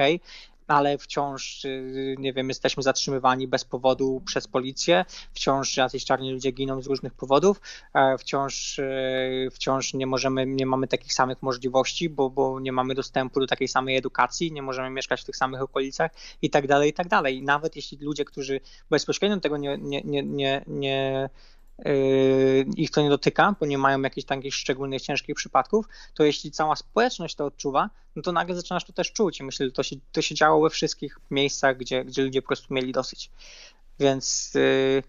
[0.69, 6.51] ale wciąż, y, nie wiem, jesteśmy zatrzymywani bez powodu przez policję, wciąż jacyś czarni ludzie
[6.51, 7.61] giną z różnych powodów,
[7.95, 12.95] e, wciąż, y, wciąż nie możemy, nie mamy takich samych możliwości, bo, bo nie mamy
[12.95, 16.11] dostępu do takiej samej edukacji, nie możemy mieszkać w tych samych okolicach
[16.43, 17.43] i tak dalej, i tak dalej.
[17.43, 21.29] Nawet jeśli ludzie, którzy bezpośrednio tego nie, nie, nie, nie, nie
[22.77, 26.77] ich to nie dotyka, bo nie mają jakichś takich szczególnych ciężkich przypadków, to jeśli cała
[26.77, 29.41] społeczność to odczuwa, no to nagle zaczynasz to też czuć.
[29.41, 32.49] I myślę, że to się, to się działo we wszystkich miejscach, gdzie, gdzie ludzie po
[32.49, 33.31] prostu mieli dosyć.
[34.01, 34.53] Więc.
[34.55, 35.03] Yy,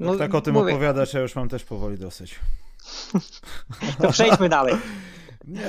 [0.00, 0.72] no, Jak tak o tym mówię.
[0.72, 2.40] opowiadasz, ja już mam też powoli dosyć.
[4.02, 4.74] to przejdźmy dalej.
[5.44, 5.62] Nie,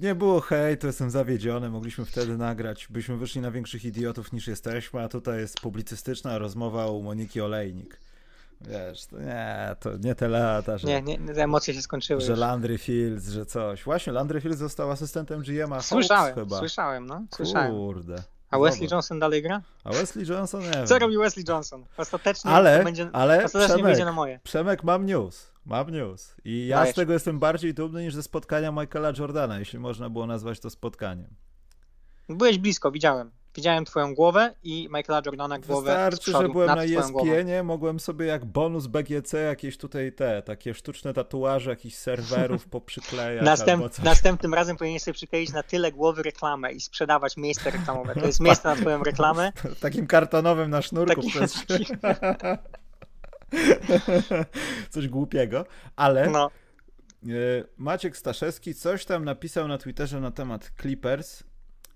[0.00, 4.46] nie było hej, to jestem zawiedziony, mogliśmy wtedy nagrać, byśmy wyszli na większych idiotów niż
[4.46, 8.00] jesteśmy, a tutaj jest publicystyczna rozmowa u Moniki Olejnik.
[8.68, 10.88] Wiesz, to nie, to nie te lata, że...
[10.88, 12.40] Nie, nie, te emocje się skończyły Że już.
[12.40, 13.84] Landry Fields, że coś.
[13.84, 16.58] Właśnie, Landry Fields został asystentem GM'a Słyszałem, chyba.
[16.58, 17.72] słyszałem, no, słyszałem.
[17.72, 18.22] Kurde.
[18.50, 19.62] A Wesley Johnson dalej gra?
[19.84, 20.86] A Wesley Johnson nie wiem.
[20.86, 21.84] Co robi Wesley Johnson?
[21.96, 24.40] Ostatecznie ale, będzie, ale ostatecznie Przemek, wyjdzie na moje.
[24.42, 25.52] Przemek, mam news.
[25.66, 26.34] Mam news.
[26.44, 26.92] I ja Dajesz.
[26.92, 30.70] z tego jestem bardziej dumny niż ze spotkania Michaela Jordana, jeśli można było nazwać to
[30.70, 31.34] spotkaniem.
[32.28, 33.30] Byłeś blisko, widziałem.
[33.54, 36.84] Widziałem twoją głowę i Michaela Jordana głowę Wystarczy, przodu, że byłem na.
[36.84, 43.44] ESPN-ie, mogłem sobie jak bonus BGC jakieś tutaj te, takie sztuczne tatuaże jakichś serwerów poprzyklejać
[43.44, 48.14] Następ, następnym razem powinieneś sobie przykleić na tyle głowy reklamę i sprzedawać miejsce reklamowe.
[48.14, 49.52] To jest miejsce na twoją reklamę.
[49.80, 51.54] Takim kartonowym na sznurku Taki- przez
[54.90, 56.50] Coś głupiego, ale No,
[57.24, 57.28] e,
[57.76, 61.44] Maciek Staszewski coś tam napisał na Twitterze na temat Clippers.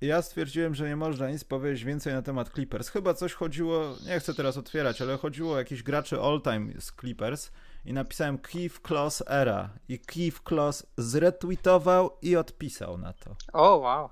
[0.01, 2.89] Ja stwierdziłem, że nie można nic powiedzieć więcej na temat Clippers.
[2.89, 7.51] Chyba coś chodziło, nie chcę teraz otwierać, ale chodziło o jakichś graczy all-time z Clippers
[7.85, 13.37] i napisałem Keith Kloss era i Keith Kloss zretweetował i odpisał na to.
[13.53, 14.09] o wow.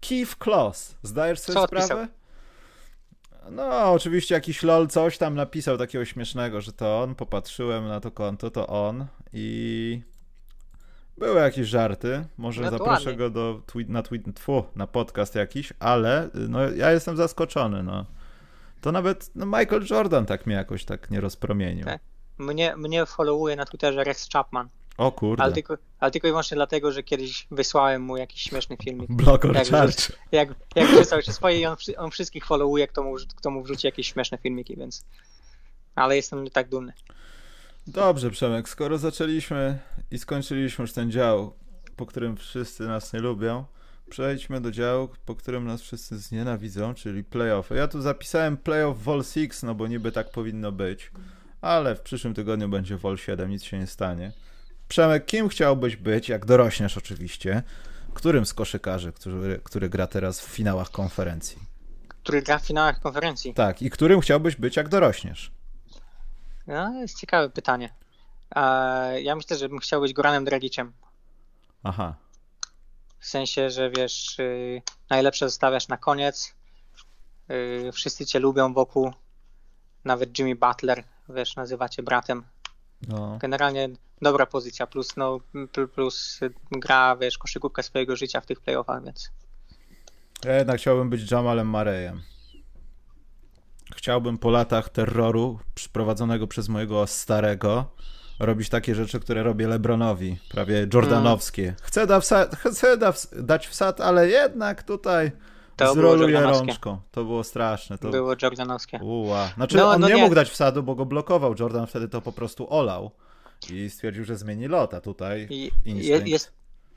[0.00, 1.84] Keith Kloss, zdajesz sobie Co sprawę?
[1.94, 2.20] odpisał?
[3.50, 8.10] No, oczywiście jakiś lol coś tam napisał takiego śmiesznego, że to on, popatrzyłem na to
[8.10, 10.02] konto, to on i
[11.20, 15.72] były jakieś żarty, może No zaproszę go do tweet, na, tweet, tfu, na podcast jakiś,
[15.78, 18.06] ale no, ja jestem zaskoczony, no.
[18.80, 21.84] To nawet no, Michael Jordan tak mnie jakoś tak nie rozpromienił.
[21.84, 22.00] Tak.
[22.38, 26.54] Mnie, mnie followuje na Twitterze Rex Chapman, O kurde, ale tylko, ale tylko i wyłącznie
[26.54, 29.12] dlatego, że kiedyś wysłałem mu jakiś śmieszny filmik.
[29.22, 30.12] Blocker jak Charge.
[30.32, 33.86] Jak, jak wrzucał się swoje i on, on wszystkich followuje, kto mu, kto mu wrzuci
[33.86, 35.04] jakieś śmieszne filmiki, więc...
[35.94, 36.92] Ale jestem nie tak dumny.
[37.86, 39.78] Dobrze, Przemek, skoro zaczęliśmy
[40.10, 41.54] i skończyliśmy już ten dział,
[41.96, 43.64] po którym wszyscy nas nie lubią,
[44.10, 47.74] przejdźmy do działu, po którym nas wszyscy znienawidzą, czyli playoffy.
[47.74, 51.10] Ja tu zapisałem playoff Vol 6, no bo niby tak powinno być,
[51.60, 54.32] ale w przyszłym tygodniu będzie Vol 7, nic się nie stanie.
[54.88, 57.62] Przemek, kim chciałbyś być, jak dorośniesz oczywiście?
[58.14, 61.58] Którym z koszykarzy, który, który gra teraz w finałach konferencji?
[62.08, 63.54] Który gra w finałach konferencji?
[63.54, 65.59] Tak, i którym chciałbyś być, jak dorośniesz?
[66.70, 67.94] No, jest ciekawe pytanie.
[69.22, 70.92] Ja myślę, że bym chciał być Goranem Dragiciem.
[71.82, 72.14] Aha,
[73.18, 76.54] W sensie, że wiesz, y, najlepsze zostawiasz na koniec.
[77.50, 79.12] Y, wszyscy cię lubią wokół.
[80.04, 82.44] Nawet Jimmy Butler, wiesz, nazywacie bratem.
[83.08, 83.38] no.
[83.38, 83.88] Generalnie
[84.22, 85.38] dobra pozycja, plus, no,
[85.72, 86.40] pl- plus
[86.72, 89.30] gra, wiesz, koszykówkę swojego życia w tych playoffach, więc
[90.44, 92.22] Ja jednak chciałbym być Jamalem Marejem.
[94.00, 97.84] Chciałbym po latach terroru przyprowadzonego przez mojego starego
[98.38, 101.74] robić takie rzeczy, które robię Lebronowi, prawie jordanowskie.
[101.82, 105.32] Chcę, da wsa- chcę da ws- dać wsad, ale jednak tutaj
[105.76, 106.66] To jordanowskie.
[106.66, 106.98] rączką.
[107.10, 107.98] To było straszne.
[107.98, 108.10] To...
[108.10, 108.98] było Jordanowskie.
[109.02, 109.48] Uła.
[109.54, 110.22] Znaczy No, on no nie, nie.
[110.22, 111.54] mógł dać wsadu, bo go blokował.
[111.60, 113.10] Jordan wtedy to po prostu olał
[113.70, 116.28] i stwierdził, że zmieni lot, a tutaj I instynkt.
[116.28, 116.52] jest,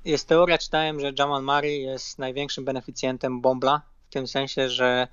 [0.05, 5.07] jest teoria, czytałem, że Jamal Murray jest największym beneficjentem Bombla, w tym sensie, że,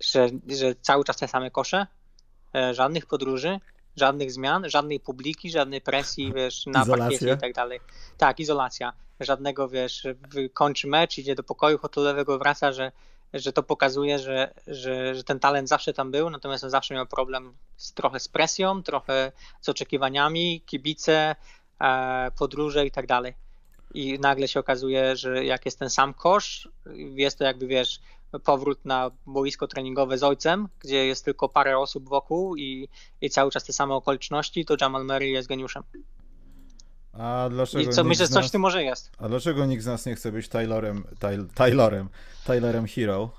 [0.00, 1.86] że, że cały czas te same kosze,
[2.54, 3.60] e, żadnych podróży,
[3.96, 7.34] żadnych zmian, żadnej publiki, żadnej presji, wiesz, na Izolacja.
[7.34, 7.80] i tak dalej.
[8.18, 8.92] Tak, izolacja.
[9.20, 10.06] Żadnego, wiesz,
[10.54, 12.92] kończy mecz, idzie do pokoju hotelowego, wraca, że,
[13.34, 17.06] że to pokazuje, że, że, że ten talent zawsze tam był, natomiast on zawsze miał
[17.06, 21.36] problem z, trochę z presją, trochę z oczekiwaniami, kibice,
[21.80, 23.34] e, podróże i tak dalej.
[23.94, 28.00] I nagle się okazuje, że jak jest ten sam kosz, jest to jakby wiesz,
[28.38, 32.88] powrót na boisko treningowe z ojcem, gdzie jest tylko parę osób wokół i,
[33.20, 35.82] i cały czas te same okoliczności, to Jamal Murray jest geniuszem.
[37.12, 39.10] A dlaczego I co myślę, że coś w tym może jest.
[39.18, 42.08] A dlaczego nikt z nas nie chce być Taylorem, Tyl- Taylorem,
[42.44, 43.30] Taylorem Hero?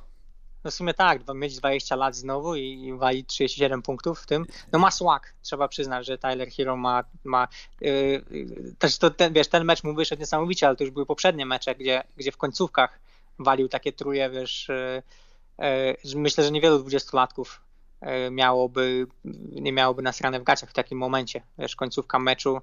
[0.63, 4.45] No w sumie tak, mieć 20 lat znowu i, i walić 37 punktów w tym.
[4.71, 7.47] No ma swag, trzeba przyznać, że Tyler Hero ma, ma
[7.81, 8.25] yy,
[8.79, 11.75] też to ten, wiesz, ten mecz mu wyszedł niesamowicie, ale to już były poprzednie mecze,
[11.75, 12.99] gdzie, gdzie w końcówkach
[13.39, 14.67] walił takie truje, wiesz,
[15.59, 17.61] yy, że myślę, że niewielu dwudziestolatków
[18.01, 19.07] yy, miałoby,
[19.51, 22.61] nie miałoby nasrane w gaciach w takim momencie, wiesz, końcówka meczu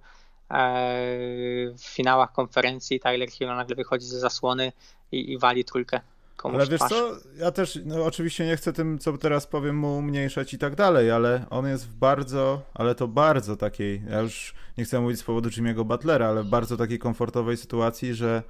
[1.78, 4.72] w finałach konferencji Tyler Hero nagle wychodzi ze zasłony
[5.12, 6.00] i, i wali trójkę
[6.36, 6.90] komuś Ale wiesz twarz.
[6.90, 10.74] co, ja też, no oczywiście nie chcę tym, co teraz powiem, mu umniejszać i tak
[10.74, 15.18] dalej, ale on jest w bardzo, ale to bardzo takiej, ja już nie chcę mówić
[15.18, 18.42] z powodu Jimmy'ego Butlera, ale w bardzo takiej komfortowej sytuacji, że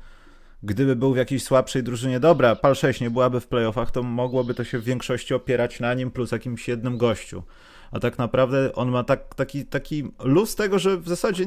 [0.62, 4.54] gdyby był w jakiejś słabszej drużynie, dobra, PAL 6 nie byłaby w playoffach, to mogłoby
[4.54, 7.42] to się w większości opierać na nim plus jakimś jednym gościu.
[7.92, 11.44] A tak naprawdę on ma tak, taki, taki luz tego, że w zasadzie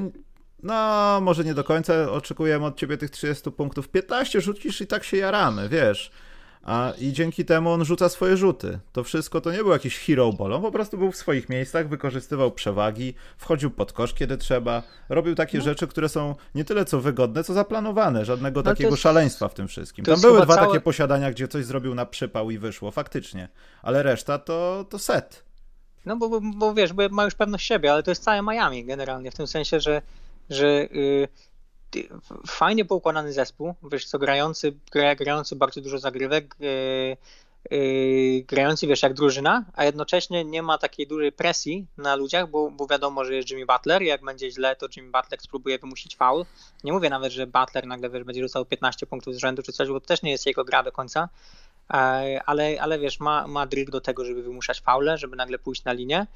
[0.63, 3.89] no, może nie do końca oczekujemy od ciebie tych 30 punktów.
[3.89, 6.11] 15 rzucisz i tak się jaramy, wiesz.
[6.63, 8.79] A i dzięki temu on rzuca swoje rzuty.
[8.91, 10.53] To wszystko to nie był jakiś hero ball.
[10.53, 14.83] On po prostu był w swoich miejscach, wykorzystywał przewagi, wchodził pod kosz, kiedy trzeba.
[15.09, 15.63] Robił takie no.
[15.63, 18.25] rzeczy, które są nie tyle co wygodne, co zaplanowane.
[18.25, 20.05] Żadnego no takiego jest, szaleństwa w tym wszystkim.
[20.05, 20.67] Tam były dwa całe...
[20.67, 23.49] takie posiadania, gdzie coś zrobił na przypał i wyszło, faktycznie.
[23.81, 25.43] Ale reszta to, to set.
[26.05, 28.85] No bo, bo, bo wiesz, bo ma już pewność siebie, ale to jest całe Miami
[28.85, 30.01] generalnie, w tym sensie, że,
[30.49, 31.27] że yy,
[32.47, 37.17] fajnie poukładany zespół, wiesz co, grający, gra, grający bardzo dużo zagrywek, yy,
[37.71, 42.71] yy, grający, wiesz, jak drużyna, a jednocześnie nie ma takiej dużej presji na ludziach, bo,
[42.71, 46.15] bo wiadomo, że jest Jimmy Butler i jak będzie źle, to Jimmy Butler spróbuje wymusić
[46.15, 46.45] faul.
[46.83, 49.87] Nie mówię nawet, że Butler nagle, wiesz, będzie rzucał 15 punktów z rzędu czy coś,
[49.87, 51.29] bo to też nie jest jego gra do końca,
[51.93, 55.83] e, ale, ale wiesz, ma, ma dryg do tego, żeby wymuszać faule, żeby nagle pójść
[55.83, 56.27] na linię,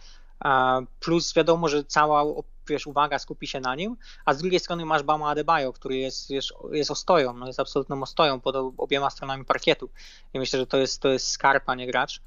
[1.00, 2.24] plus wiadomo, że cała
[2.68, 6.30] wiesz, uwaga skupi się na nim, a z drugiej strony masz Bama Adebayo, który jest,
[6.30, 9.90] jest, jest ostoją, no jest absolutną ostoją pod obiema stronami parkietu
[10.34, 12.22] i myślę, że to jest, to jest skarb, a nie gracz.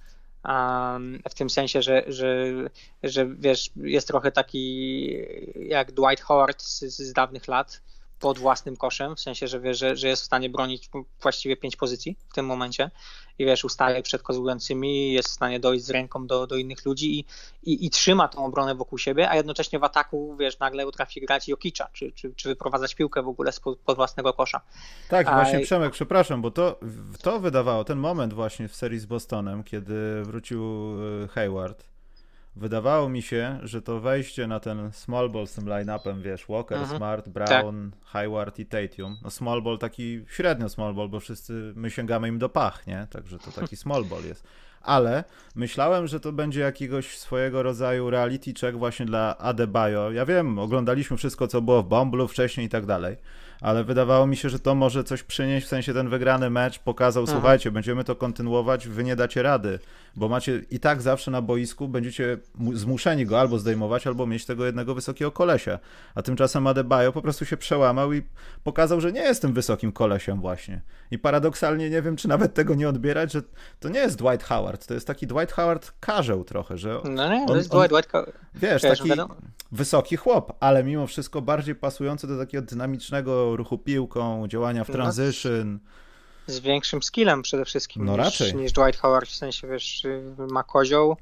[1.31, 2.47] W tym sensie, że, że,
[3.03, 5.07] że wiesz, jest trochę taki
[5.55, 7.83] jak Dwight Howard z, z dawnych lat,
[8.21, 10.91] pod własnym koszem, w sensie, że, wie, że, że jest w stanie bronić
[11.23, 12.91] właściwie pięć pozycji w tym momencie
[13.39, 17.19] i wiesz, ustaje przed kozłującymi, jest w stanie dojść z ręką do, do innych ludzi
[17.19, 17.25] i,
[17.63, 21.49] i, i, trzyma tą obronę wokół siebie, a jednocześnie w ataku, wiesz, nagle potrafi grać
[21.49, 24.61] Jokicza, czy, czy, czy wyprowadzać piłkę w ogóle spod, pod własnego kosza.
[25.09, 25.35] Tak, a...
[25.35, 26.81] właśnie Przemek, przepraszam, bo to,
[27.23, 30.65] to wydawało, ten moment właśnie w serii z Bostonem, kiedy wrócił
[31.25, 31.90] e, Hayward,
[32.61, 36.79] wydawało mi się, że to wejście na ten small ball z tym line-upem, wiesz, Walker,
[36.79, 36.97] mhm.
[36.97, 38.01] Smart, Brown, tak.
[38.05, 39.17] Hayward i Tatum.
[39.23, 43.07] No small ball taki średnio small ball, bo wszyscy my sięgamy im do pach, nie?
[43.11, 44.45] Także to taki small ball jest.
[44.83, 50.11] Ale myślałem, że to będzie jakiegoś swojego rodzaju reality check właśnie dla Adebayo.
[50.11, 53.17] Ja wiem, oglądaliśmy wszystko, co było w Bomblu wcześniej i tak dalej
[53.61, 57.25] ale wydawało mi się, że to może coś przynieść, w sensie ten wygrany mecz pokazał,
[57.25, 57.33] Aha.
[57.33, 59.79] słuchajcie, będziemy to kontynuować, wy nie dacie rady,
[60.17, 62.39] bo macie i tak zawsze na boisku, będziecie
[62.75, 65.79] zmuszeni go albo zdejmować, albo mieć tego jednego wysokiego kolesia,
[66.15, 68.23] a tymczasem Adebayo po prostu się przełamał i
[68.65, 70.83] pokazał, że nie jest tym wysokim kolesiem właśnie.
[71.11, 73.43] I paradoksalnie nie wiem, czy nawet tego nie odbierać, że
[73.81, 77.47] to nie jest Dwight Howard, to jest taki Dwight Howard karzeł trochę, że No nie,
[77.47, 78.33] to jest Dwight, Dwight Howard.
[78.55, 79.11] Wiesz, taki
[79.73, 84.95] wysoki chłop, ale mimo wszystko bardziej pasujący do takiego dynamicznego ruchu piłką, działania w no,
[84.95, 85.79] transition.
[86.47, 88.55] Z większym skillem przede wszystkim no, niż, raczej.
[88.55, 90.07] niż Dwight Howard, w sensie wiesz,
[90.39, 91.17] ma kozioł.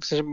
[0.00, 0.24] W, sensie,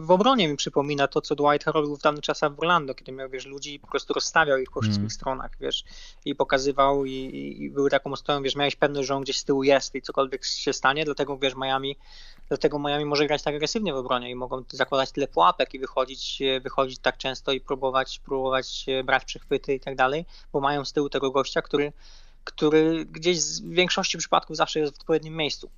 [0.00, 3.28] w obronie mi przypomina to, co Dwight robił w dawnych czasach w Orlando, kiedy miał,
[3.28, 5.10] wiesz, ludzi i po prostu rozstawiał ich po wszystkich mm.
[5.10, 5.84] stronach, wiesz,
[6.24, 9.62] i pokazywał i, i był taką ostoją, wiesz, miałeś pewność, że on gdzieś z tyłu
[9.62, 11.96] jest i cokolwiek się stanie, dlatego, wiesz, Miami
[12.48, 16.42] Dlatego Miami może grać tak agresywnie w obronie i mogą zakładać tyle pułapek i wychodzić,
[16.62, 21.08] wychodzić tak często i próbować, próbować brać przechwyty i tak dalej, bo mają z tyłu
[21.08, 21.92] tego gościa, który,
[22.46, 25.70] który gdzieś w większości przypadków zawsze jest w odpowiednim miejscu.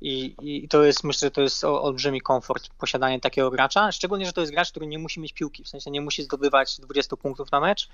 [0.00, 4.32] I, I, to jest, myślę, że to jest olbrzymi komfort posiadanie takiego gracza, szczególnie, że
[4.32, 7.52] to jest gracz, który nie musi mieć piłki, w sensie nie musi zdobywać 20 punktów
[7.52, 7.88] na mecz,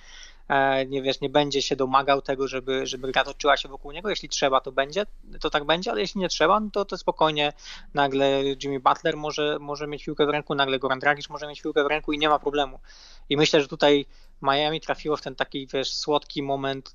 [0.48, 4.10] e, nie wiesz, nie będzie się domagał tego, żeby, żeby gra toczyła się wokół niego,
[4.10, 5.06] jeśli trzeba, to będzie,
[5.40, 7.52] to tak będzie, ale jeśli nie trzeba, no to, to spokojnie
[7.94, 11.84] nagle Jimmy Butler może, może mieć piłkę w ręku, nagle Goran Dragic może mieć piłkę
[11.84, 12.80] w ręku i nie ma problemu.
[13.28, 14.06] I myślę, że tutaj
[14.42, 16.94] Miami trafiło w ten taki, wiesz, słodki moment,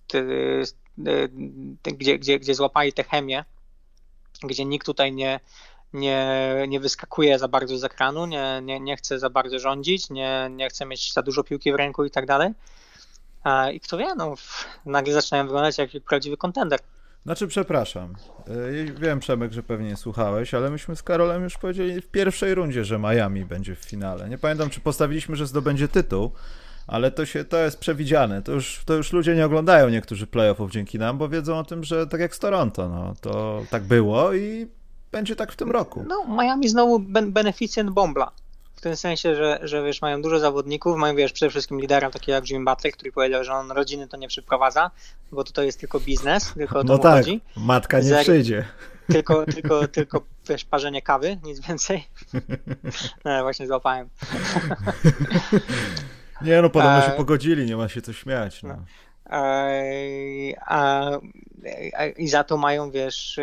[1.84, 3.46] gdzie, gdzie, gdzie złapali tę chemię,
[4.44, 5.40] gdzie nikt tutaj nie,
[5.94, 10.50] nie, nie wyskakuje za bardzo z ekranu, nie, nie, nie chce za bardzo rządzić, nie,
[10.52, 12.52] nie chce mieć za dużo piłki w ręku i tak dalej.
[13.74, 14.34] I kto wie, no,
[14.86, 16.80] nagle zaczynają wyglądać jak prawdziwy kontender.
[17.24, 18.16] Znaczy, przepraszam.
[18.48, 22.56] Y, wiem, Przemek, że pewnie nie słuchałeś, ale myśmy z Karolem już powiedzieli w pierwszej
[22.56, 24.30] rundzie, że Miami będzie w finale.
[24.30, 26.32] Nie pamiętam, czy postawiliśmy, że zdobędzie tytuł,
[26.88, 28.42] ale to, się, to jest przewidziane.
[28.42, 31.84] To już, to już ludzie nie oglądają niektórzy playoffów dzięki nam, bo wiedzą o tym,
[31.84, 34.68] że tak jak z Toronto, no, to tak było i
[35.12, 36.06] będzie tak w tym roku.
[36.08, 38.32] No, Miami znowu ben beneficjent Bombla.
[38.76, 42.36] W tym sensie, że, że wiesz, mają dużo zawodników, mają wiesz, przede wszystkim lidera takiego
[42.36, 44.92] jak Jimmy Butler, który powiedział, że on rodziny to nie przyprowadza,
[45.32, 47.42] bo to, to jest tylko biznes, tylko o to no tak, chodzi.
[47.58, 48.66] matka nie Zer przyjdzie.
[49.12, 52.08] Tylko, tylko, tylko wiesz, parzenie kawy, nic więcej.
[53.26, 54.10] No, właśnie złapałem.
[56.44, 58.64] Nie no, podobno się pogodzili, nie ma się co śmiać.
[58.64, 58.70] No.
[58.70, 58.86] no.
[59.32, 61.12] A,
[61.98, 63.40] a, I za to mają, wiesz,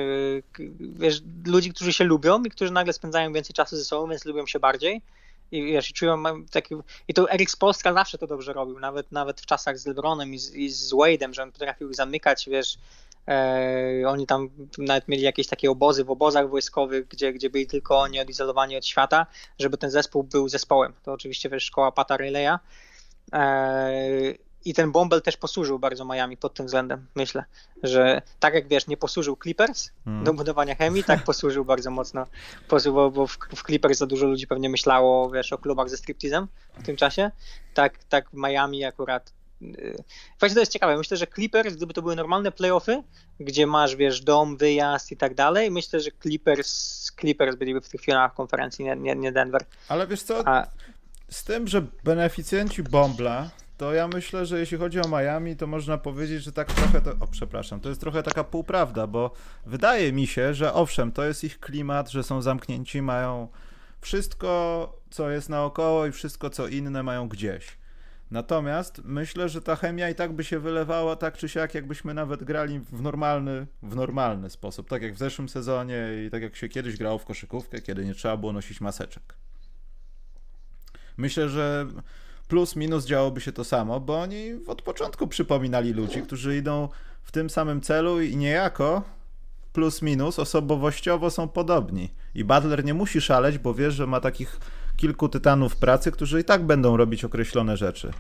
[0.81, 4.47] wiesz, ludzi, którzy się lubią i którzy nagle spędzają więcej czasu ze sobą, więc lubią
[4.47, 5.03] się bardziej.
[5.53, 6.75] I wiesz, i czują taki.
[7.09, 10.39] I to Erik Spolstra zawsze to dobrze robił, nawet, nawet w czasach z LeBronem i
[10.39, 12.79] z, i z Wade'em, że on potrafił zamykać, wiesz.
[13.29, 17.99] E, oni tam nawet mieli jakieś takie obozy w obozach wojskowych, gdzie, gdzie byli tylko
[17.99, 19.27] oni odizolowani od świata,
[19.59, 20.93] żeby ten zespół był zespołem.
[21.03, 22.17] To oczywiście wiesz, szkoła Pata.
[23.33, 27.45] E, i ten Bombel też posłużył bardzo Miami pod tym względem, myślę,
[27.83, 30.25] że tak jak wiesz, nie posłużył Clippers hmm.
[30.25, 32.27] do budowania chemii, tak posłużył bardzo mocno,
[32.69, 36.49] posłużył, bo w, w Clippers za dużo ludzi pewnie myślało, wiesz, o klubach ze striptizem
[36.79, 37.31] w tym czasie,
[37.75, 40.05] tak, tak Miami akurat y,
[40.41, 40.97] Właśnie to jest ciekawe.
[40.97, 43.03] Myślę, że Clippers, gdyby to były normalne playoffy,
[43.41, 48.01] gdzie masz, wiesz, dom, wyjazd i tak dalej, myślę, że Clippers, Clippers byliby w tych
[48.01, 49.65] finałach konferencji, nie, nie, nie Denver.
[49.89, 50.67] Ale wiesz co, A...
[51.31, 55.99] z tym, że beneficjenci Bombla to ja myślę, że jeśli chodzi o Miami, to można
[55.99, 57.11] powiedzieć, że tak trochę to.
[57.21, 59.31] O, przepraszam, to jest trochę taka półprawda, bo
[59.67, 63.49] wydaje mi się, że owszem, to jest ich klimat, że są zamknięci, mają
[64.01, 67.79] wszystko, co jest naokoło i wszystko, co inne mają gdzieś.
[68.31, 72.45] Natomiast myślę, że ta chemia i tak by się wylewała tak czy siak, jakbyśmy nawet
[72.45, 74.89] grali w normalny, w normalny sposób.
[74.89, 78.15] Tak jak w zeszłym sezonie i tak jak się kiedyś grało w koszykówkę, kiedy nie
[78.15, 79.35] trzeba było nosić maseczek.
[81.19, 81.87] Myślę, że
[82.49, 86.89] plus minus działoby się to samo, bo oni od początku przypominali ludzi, którzy idą
[87.23, 89.03] w tym samym celu i niejako
[89.73, 92.11] plus minus osobowościowo są podobni.
[92.35, 94.61] I Butler nie musi szaleć, bo wie, że ma takich
[94.97, 98.11] kilku tytanów pracy, którzy i tak będą robić określone rzeczy.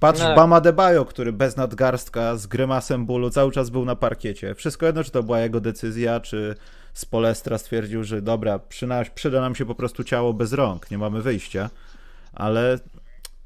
[0.00, 0.34] Patrz no.
[0.34, 4.54] Bama Debajo, który bez nadgarstka, z grymasem bólu cały czas był na parkiecie.
[4.54, 6.54] Wszystko jedno, czy to była jego decyzja, czy
[6.92, 11.22] Spolestra stwierdził, że dobra, przyda, przyda nam się po prostu ciało bez rąk, nie mamy
[11.22, 11.70] wyjścia.
[12.32, 12.78] Ale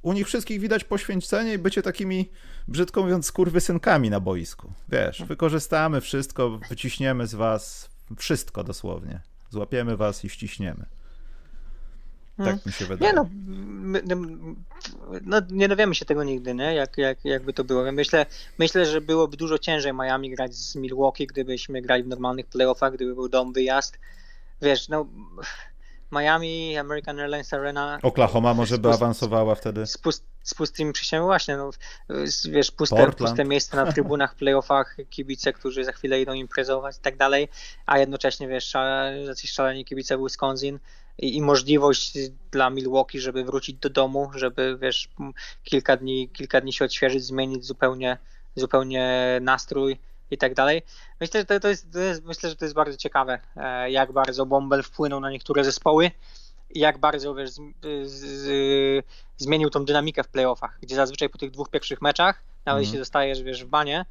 [0.03, 2.31] u nich wszystkich widać poświęcenie i bycie takimi,
[2.69, 4.73] brzydko mówiąc, skurwysynkami na boisku.
[4.89, 9.21] Wiesz, wykorzystamy wszystko, wyciśniemy z was wszystko dosłownie.
[9.51, 10.87] Złapiemy was i ściśniemy.
[12.37, 12.61] Tak hmm.
[12.67, 13.13] mi się wydaje.
[13.13, 13.29] Nie no,
[13.67, 14.03] my,
[15.23, 16.75] no, nie dowiemy się tego nigdy, nie?
[16.75, 17.93] Jak, jak, jakby to było.
[17.93, 18.27] Myślę,
[18.59, 23.15] myślę, że byłoby dużo ciężej Miami grać z Milwaukee, gdybyśmy grali w normalnych playoffach, gdyby
[23.15, 23.99] był dom, wyjazd.
[24.63, 25.07] Wiesz, no
[26.15, 27.99] Miami, American Airlines Arena.
[28.03, 29.87] Oklahoma może by awansowała wtedy.
[29.87, 31.71] Z, pust, z pustymi przyjściami, właśnie, no,
[32.51, 37.17] wiesz, puste, puste miejsce na trybunach, playoffach, kibice, którzy za chwilę idą imprezować i tak
[37.17, 37.49] dalej,
[37.87, 38.75] a jednocześnie, wiesz,
[39.27, 40.79] jacyś szaleni kibice Wisconsin
[41.19, 42.19] i, i, możliwość
[42.51, 45.09] dla Milwaukee, żeby wrócić do domu, żeby, wiesz,
[45.65, 48.19] kilka dni, kilka dni się odświeżyć, zmienić zupełnie,
[48.57, 49.99] zupełnie nastrój
[50.31, 50.83] i tak dalej.
[51.21, 54.13] Myślę, że to, to, jest, to jest, myślę, że to jest bardzo ciekawe, e, jak
[54.13, 56.11] bardzo Bombel wpłynął na niektóre zespoły
[56.71, 57.61] i jak bardzo wiesz, z,
[58.05, 59.07] z,
[59.37, 62.83] zmienił tą dynamikę w playoffach, gdzie zazwyczaj po tych dwóch pierwszych meczach, nawet mm.
[62.83, 64.05] jeśli zostajesz wiesz, w banie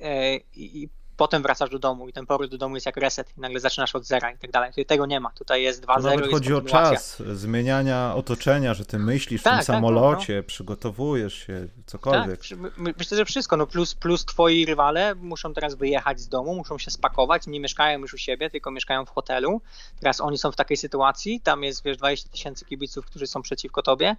[0.00, 3.40] e, i potem wracasz do domu i ten powrót do domu jest jak reset i
[3.40, 4.70] nagle zaczynasz od zera i tak dalej.
[4.70, 6.02] Tutaj tego nie ma, tutaj jest 2-0.
[6.02, 10.40] Nawet chodzi o czas zmieniania otoczenia, że ty myślisz tak, w tym tak, samolocie, no,
[10.40, 10.46] no.
[10.46, 12.40] przygotowujesz się, cokolwiek.
[12.40, 12.58] Tak,
[12.98, 16.90] myślę, że wszystko, no plus, plus twoi rywale muszą teraz wyjechać z domu, muszą się
[16.90, 19.60] spakować, nie mieszkają już u siebie, tylko mieszkają w hotelu.
[20.00, 23.82] Teraz oni są w takiej sytuacji, tam jest wiesz 20 tysięcy kibiców, którzy są przeciwko
[23.82, 24.16] tobie.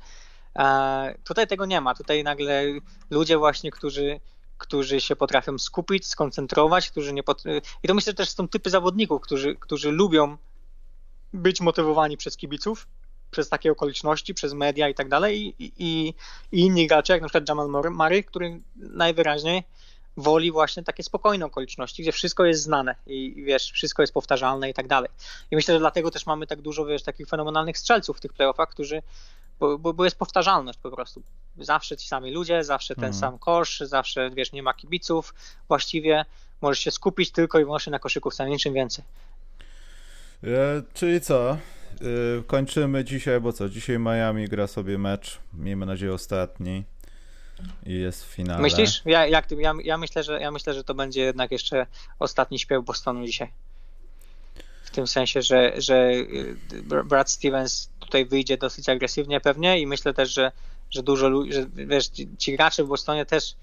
[0.56, 2.64] E, tutaj tego nie ma, tutaj nagle
[3.10, 4.20] ludzie właśnie, którzy
[4.58, 7.44] którzy się potrafią skupić, skoncentrować, którzy nie pot...
[7.84, 10.38] i to myślę, że też są typy zawodników, którzy, którzy lubią
[11.34, 12.88] być motywowani przez kibiców,
[13.32, 16.14] przez takie okoliczności, przez media i tak dalej i, i,
[16.52, 19.64] i inni gracze, jak na przykład Jamal Murray, który najwyraźniej
[20.18, 24.74] woli właśnie takie spokojne okoliczności, gdzie wszystko jest znane i wiesz, wszystko jest powtarzalne i
[24.74, 25.10] tak dalej.
[25.52, 28.70] I myślę, że dlatego też mamy tak dużo, wiesz, takich fenomenalnych strzelców w tych playoffach,
[28.70, 29.02] którzy
[29.60, 31.22] bo, bo, bo, jest powtarzalność po prostu.
[31.60, 33.20] Zawsze ci sami ludzie, zawsze ten mhm.
[33.20, 35.34] sam kosz, zawsze, wiesz, nie ma kibiców
[35.68, 36.26] właściwie,
[36.62, 39.06] możesz się skupić tylko i wyłącznie na koszykówce, niczym więcej.
[40.44, 41.52] E, czyli co?
[41.52, 41.58] E,
[42.48, 43.70] kończymy dzisiaj, bo co?
[43.70, 46.84] Dzisiaj Miami gra sobie mecz, miejmy nadzieję ostatni
[47.86, 48.62] i jest w finale.
[48.62, 49.02] Myślisz?
[49.06, 51.86] Ja, jak, ja, ja, myślę, że, ja myślę, że to będzie jednak jeszcze
[52.20, 53.52] ostatni śpiew Bostonu dzisiaj
[54.88, 56.58] w tym sensie, że, że y,
[57.06, 60.52] Brad Stevens tutaj wyjdzie dosyć agresywnie pewnie i myślę też, że,
[60.90, 63.56] że dużo ludzi, że wiesz, ci, gracze w Bostonie też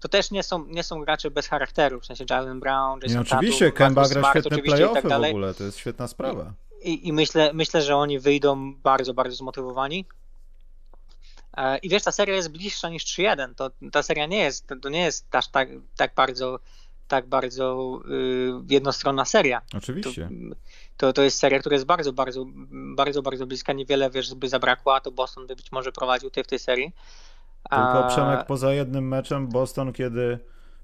[0.00, 3.20] to też nie są, nie są gracze bez charakteru, w sensie Jalen Brown, Jason nie,
[3.20, 6.52] Oczywiście, Kemba gra świetne playoffy tak w ogóle, to jest świetna sprawa.
[6.82, 10.06] I, i myślę, myślę, że oni wyjdą bardzo, bardzo zmotywowani.
[11.56, 13.54] E, I wiesz, ta seria jest bliższa niż 3-1.
[13.54, 16.58] To, ta seria nie jest, to nie jest aż tak, tak bardzo
[17.10, 19.62] tak bardzo y, jednostronna seria.
[19.74, 20.28] Oczywiście.
[20.96, 22.46] To, to, to, jest seria, która jest bardzo, bardzo,
[22.96, 23.72] bardzo, bardzo bliska.
[23.72, 26.92] Niewiele wiesz, by zabrakło, a to Boston by być może prowadził tej w tej serii.
[27.70, 30.38] Tylko Przemek, poza jednym meczem Boston, kiedy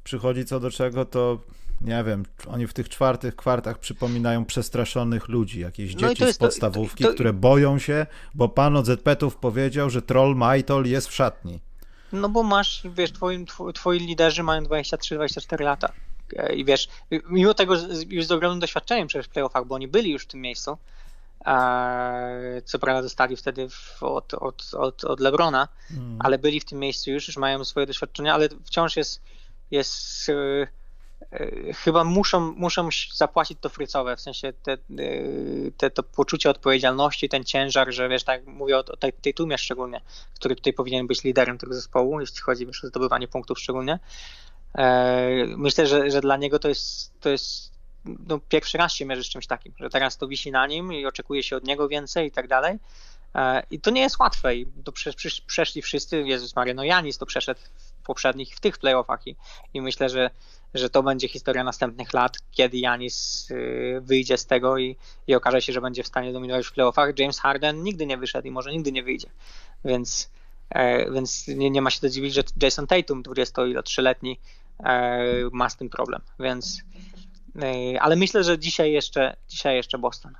[0.04, 1.38] przychodzi co do czego, to
[1.80, 7.04] nie wiem, oni w tych czwartych kwartach przypominają przestraszonych ludzi, jakieś no dzieci z podstawówki,
[7.04, 7.14] to, to...
[7.14, 11.60] które boją się, bo pan od ZP-ów powiedział, że troll Majtol jest w szatni.
[12.12, 15.92] No bo masz, wiesz, twoi, twoi liderzy mają 23-24 lata.
[16.54, 16.88] I wiesz,
[17.28, 17.74] mimo tego
[18.08, 20.78] już z ogromnym doświadczeniem przecież w playoffach, bo oni byli już w tym miejscu,
[22.64, 23.68] Co prawda dostali wtedy
[24.00, 26.18] od, od, od, od Lebrona, mm.
[26.20, 29.22] ale byli w tym miejscu już, już mają swoje doświadczenia, ale wciąż jest,
[29.70, 30.30] jest
[31.32, 34.78] E, chyba muszą, muszą zapłacić to frycowe, w sensie te, e,
[35.76, 39.58] te, to poczucie odpowiedzialności, ten ciężar, że wiesz, tak mówię o, o tej, tej tłumie
[39.58, 40.00] szczególnie,
[40.34, 43.98] który tutaj powinien być liderem tego zespołu, jeśli chodzi wiesz, o zdobywanie punktów szczególnie.
[44.76, 47.72] E, myślę, że, że dla niego to jest, to jest
[48.04, 51.06] no, pierwszy raz się mierzy z czymś takim, że teraz to wisi na nim i
[51.06, 52.78] oczekuje się od niego więcej i tak dalej.
[53.70, 54.92] I to nie jest łatwe i to
[55.46, 57.60] przeszli wszyscy, Jezus Maria, no Janis to przeszedł
[58.02, 59.36] w poprzednich, w tych playoffach i,
[59.74, 60.30] i myślę, że
[60.74, 64.96] że to będzie historia następnych lat, kiedy Janis y, wyjdzie z tego i,
[65.26, 67.18] i okaże się, że będzie w stanie dominować w playoffach.
[67.18, 69.28] James Harden nigdy nie wyszedł i może nigdy nie wyjdzie.
[69.84, 70.30] Więc,
[70.70, 74.65] e, więc nie, nie ma się to dziwić, że Jason Tatum, 23-letni, e,
[75.52, 76.22] ma z tym problem.
[76.40, 76.82] Więc,
[77.62, 80.34] e, ale myślę, że dzisiaj jeszcze, dzisiaj jeszcze Boston.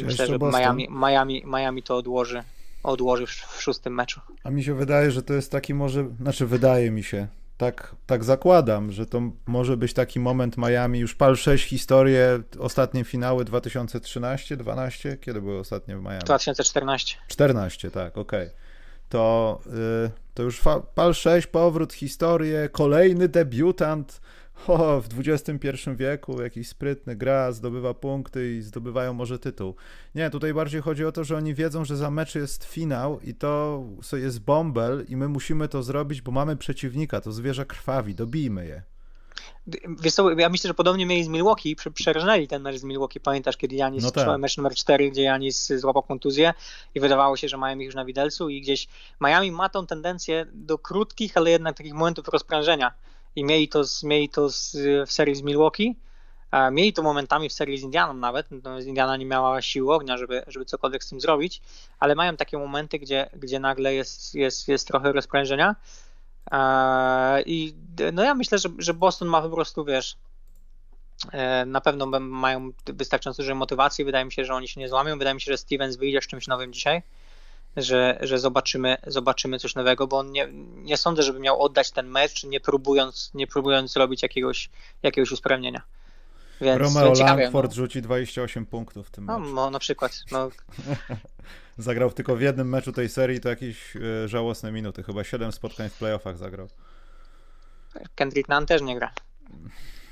[0.00, 0.38] I myślę, że.
[0.38, 2.42] Miami, Miami, Miami to odłoży,
[2.82, 4.20] odłoży w, w szóstym meczu.
[4.44, 7.26] A mi się wydaje, że to jest taki może, znaczy wydaje mi się,
[7.60, 13.04] tak, tak zakładam, że to może być taki moment Miami, już pal 6 historie, ostatnie
[13.04, 16.24] finały 2013, 12, kiedy były ostatnie w Miami?
[16.24, 17.16] 2014.
[17.28, 18.46] 14, tak, okej.
[18.46, 18.60] Okay.
[19.08, 20.10] To, yy,
[20.40, 20.60] to już
[20.94, 24.20] pal 6, powrót, historię, kolejny debiutant,
[24.66, 29.74] o, w XXI wieku jakiś sprytny gra, zdobywa punkty i zdobywają może tytuł.
[30.14, 33.34] Nie, tutaj bardziej chodzi o to, że oni wiedzą, że za mecz jest finał i
[33.34, 38.66] to jest bąbel i my musimy to zrobić, bo mamy przeciwnika, to zwierzę krwawi, dobijmy
[38.66, 38.82] je.
[40.00, 43.56] Wiesz co, ja myślę, że podobnie mieli z Milwaukee, przerżnęli ten mecz z Milwaukee, pamiętasz,
[43.56, 44.40] kiedy Janis, no tak.
[44.40, 46.54] mecz numer 4, gdzie Janis złapał kontuzję
[46.94, 48.88] i wydawało się, że mają ich już na widelcu i gdzieś
[49.20, 52.92] Miami ma tą tendencję do krótkich, ale jednak takich momentów rozprężenia
[53.36, 54.76] i mieli to, z, mieli to z,
[55.08, 55.96] w serii z Milwaukee.
[56.72, 60.42] Mieli to momentami w serii z Indianą nawet, natomiast Indiana nie miała siły ognia, żeby,
[60.46, 61.62] żeby cokolwiek z tym zrobić,
[61.98, 65.76] ale mają takie momenty, gdzie, gdzie nagle jest, jest, jest trochę rozprężenia.
[67.46, 67.74] I
[68.12, 70.16] no ja myślę, że, że Boston ma po prostu, wiesz,
[71.32, 74.04] e, na pewno mają wystarczająco dużo motywacji.
[74.04, 75.18] Wydaje mi się, że oni się nie złamią.
[75.18, 77.02] Wydaje mi się, że Stevens wyjdzie z czymś nowym dzisiaj
[77.76, 82.08] że, że zobaczymy, zobaczymy coś nowego, bo on nie, nie sądzę, żeby miał oddać ten
[82.08, 84.70] mecz, nie próbując, nie próbując zrobić jakiegoś,
[85.02, 85.82] jakiegoś usprawnienia.
[86.60, 87.74] Więc, Romeo Langford no.
[87.74, 89.54] rzuci 28 punktów w tym no, meczu.
[89.54, 90.24] No, na przykład.
[90.32, 90.50] No.
[91.78, 95.02] zagrał tylko w jednym meczu tej serii, to jakieś e, żałosne minuty.
[95.02, 96.68] Chyba 7 spotkań w playoffach zagrał.
[98.14, 99.12] Kendrick Nunn też nie gra.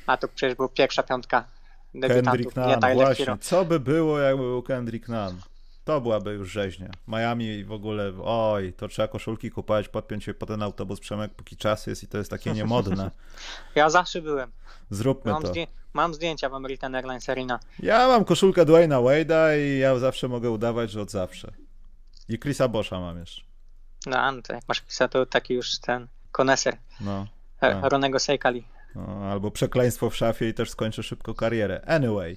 [0.06, 1.44] A to przecież była pierwsza piątka
[1.92, 3.38] Kendrick Nunn, właśnie.
[3.40, 5.40] Co by było, jakby był Kendrick Nunn?
[5.88, 6.90] To byłaby już rzeźnia.
[7.06, 11.56] Miami w ogóle, oj, to trzeba koszulki kupować, podpiąć się po ten autobus Przemek, póki
[11.56, 13.10] czas jest i to jest takie niemodne.
[13.74, 14.50] Ja zawsze byłem.
[14.90, 15.48] Zróbmy mam to.
[15.48, 17.60] Zdję mam zdjęcia w American Airlines Arena.
[17.78, 21.52] Ja mam koszulkę Dwayna Wade'a i ja zawsze mogę udawać, że od zawsze.
[22.28, 23.42] I Chrisa Boscha mam jeszcze.
[24.06, 26.76] No, no to jak masz Chrisa, to taki już ten koneser.
[27.00, 27.26] No.
[27.60, 27.76] Tak.
[27.82, 28.64] Ronego Sejkali.
[28.94, 31.80] No, albo przekleństwo w szafie i też skończę szybko karierę.
[31.86, 32.36] Anyway.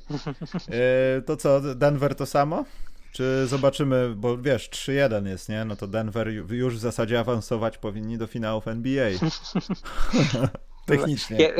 [1.15, 2.65] Yy, to co, Denver to samo?
[3.11, 5.65] Czy zobaczymy, bo wiesz, 3-1 jest, nie?
[5.65, 9.09] No to Denver już w zasadzie awansować powinni do finałów NBA.
[10.85, 11.53] Technicznie.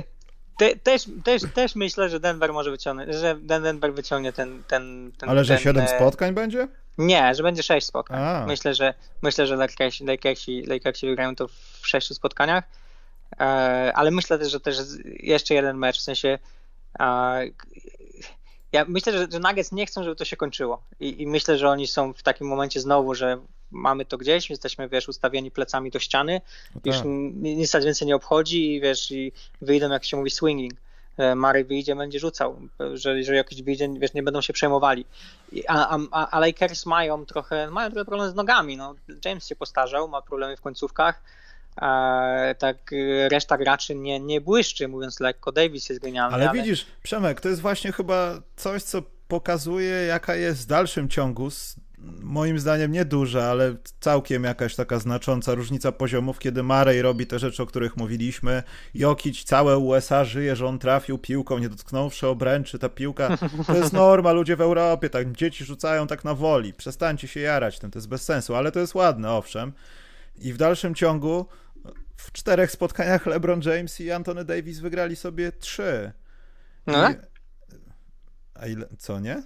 [0.58, 4.64] Te, też, też, też myślę, że Denver może wyciągnąć, że Denver wyciągnie ten.
[4.68, 6.68] ten, ten Ale że ten, 7 e, spotkań będzie?
[6.97, 8.22] Nie, że będzie 6 spotkań.
[8.22, 8.45] A.
[8.47, 12.64] Myślę, że myślę, że Lakersi, Lakersi, Lakersi wygrają to w 6 spotkaniach.
[13.39, 13.43] E,
[13.95, 16.39] ale myślę też, że też jeszcze jeden mecz, w sensie
[18.72, 20.82] ja myślę, że, że Nuggets nie chcą, żeby to się kończyło.
[21.00, 23.38] I, I, myślę, że oni są w takim momencie znowu, że
[23.72, 26.42] mamy to gdzieś, jesteśmy, wiesz, ustawieni plecami do ściany,
[26.76, 27.06] no już tak.
[27.42, 30.74] nic więcej nie obchodzi i wiesz, i wyjdą, jak się mówi, swinging.
[31.18, 32.60] E, Mary wyjdzie, będzie rzucał,
[32.94, 35.06] że jeżeli jakiś wyjdzie, wiesz, nie będą się przejmowali.
[35.68, 38.96] A, a, a Lakers mają trochę, mają trochę problem z nogami, no.
[39.26, 41.22] James się postarzał, ma problemy w końcówkach,
[42.58, 42.92] tak
[43.32, 45.52] reszta graczy nie, nie błyszczy, mówiąc lekko.
[45.52, 46.36] Davis jest genialny.
[46.36, 51.10] Ale, ale, widzisz, Przemek, to jest właśnie chyba coś, co pokazuje, jaka jest w dalszym
[51.10, 51.50] ciągu,
[52.22, 57.40] moim zdaniem nie duża, ale całkiem jakaś taka znacząca różnica poziomów, kiedy Marej robi te
[57.40, 58.64] rzeczy, o których mówiliśmy.
[58.94, 62.80] Jokić, całe USA żyje, że on trafił piłką, nie dotknąwszy obręczy.
[62.80, 66.74] Ta piłka to jest norma, ludzie w Europie, tak dzieci rzucają tak na woli.
[66.74, 69.74] Przestańcie się jarać tym, to jest bez sensu, ale to jest ładne, owszem.
[70.38, 71.46] I w dalszym ciągu
[72.22, 76.12] w czterech spotkaniach LeBron James i Anthony Davis wygrali sobie trzy.
[76.88, 77.12] No?
[77.12, 77.16] I...
[78.54, 79.44] A ile, co nie?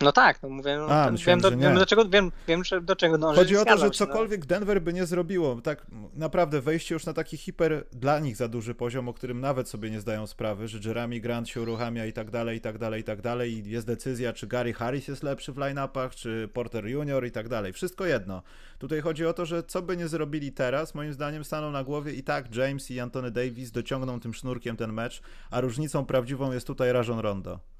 [0.00, 2.96] No tak, no mówię, no, A, wiem, myślałem, do, wiem, do czego, wiem, wiem do
[2.96, 3.32] czego.
[3.34, 3.90] Chodzi o to, że no.
[3.90, 8.48] cokolwiek Denver by nie zrobiło, tak naprawdę wejście już na taki hiper dla nich za
[8.48, 12.12] duży poziom, o którym nawet sobie nie zdają sprawy, że Jeremy Grant się uruchamia i
[12.12, 15.22] tak dalej, i tak dalej, i tak dalej i jest decyzja, czy Gary Harris jest
[15.22, 17.72] lepszy w line-upach, czy Porter Junior i tak dalej.
[17.72, 18.42] Wszystko jedno.
[18.78, 22.12] Tutaj chodzi o to, że co by nie zrobili teraz, moim zdaniem staną na głowie
[22.12, 26.66] i tak James i Anthony Davis dociągną tym sznurkiem ten mecz, a różnicą prawdziwą jest
[26.66, 27.73] tutaj Rajon Rondo.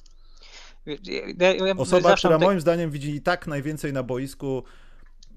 [0.87, 4.65] Ja- ja- Osoba, która tak- moim zdaniem widzi i tak najwięcej na boisku,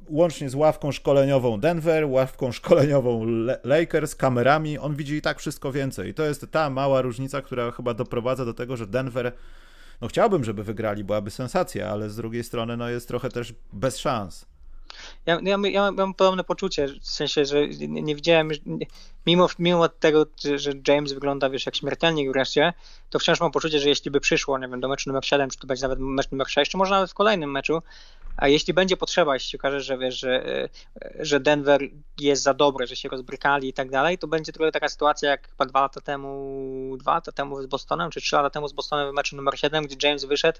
[0.09, 5.71] łącznie z ławką szkoleniową Denver, ławką szkoleniową Le- Lakers, kamerami, on widzi i tak wszystko
[5.71, 6.09] więcej.
[6.09, 9.31] I to jest ta mała różnica, która chyba doprowadza do tego, że Denver,
[10.01, 13.97] no chciałbym, żeby wygrali, byłaby sensacja, ale z drugiej strony no jest trochę też bez
[13.97, 14.45] szans.
[15.25, 18.49] Ja, ja, ja mam- podobne poczucie, w sensie, że nie, nie widziałem,
[19.25, 20.25] mimo, mimo tego,
[20.55, 22.73] że- James wygląda, wiesz, jak śmiertelnik wreszcie,
[23.09, 25.59] to wciąż mam poczucie, że jeśli by przyszło, nie wiem, do meczu numer 7, czy
[25.59, 27.81] to będzie nawet mecz numer 6, czy może nawet w kolejnym meczu,
[28.37, 30.69] a jeśli będzie potrzeba, jeśli okaże, że wiesz, że, e,
[31.19, 31.81] że Denver
[32.19, 35.49] jest za dobre, że się rozbrykali i tak dalej, to będzie trochę taka sytuacja jak
[35.49, 39.11] chyba dwa lata temu, dwa lata temu z Bostonem, czy trzy lata temu z Bostonem
[39.11, 40.59] w meczu numer 7, gdzie James wyszedł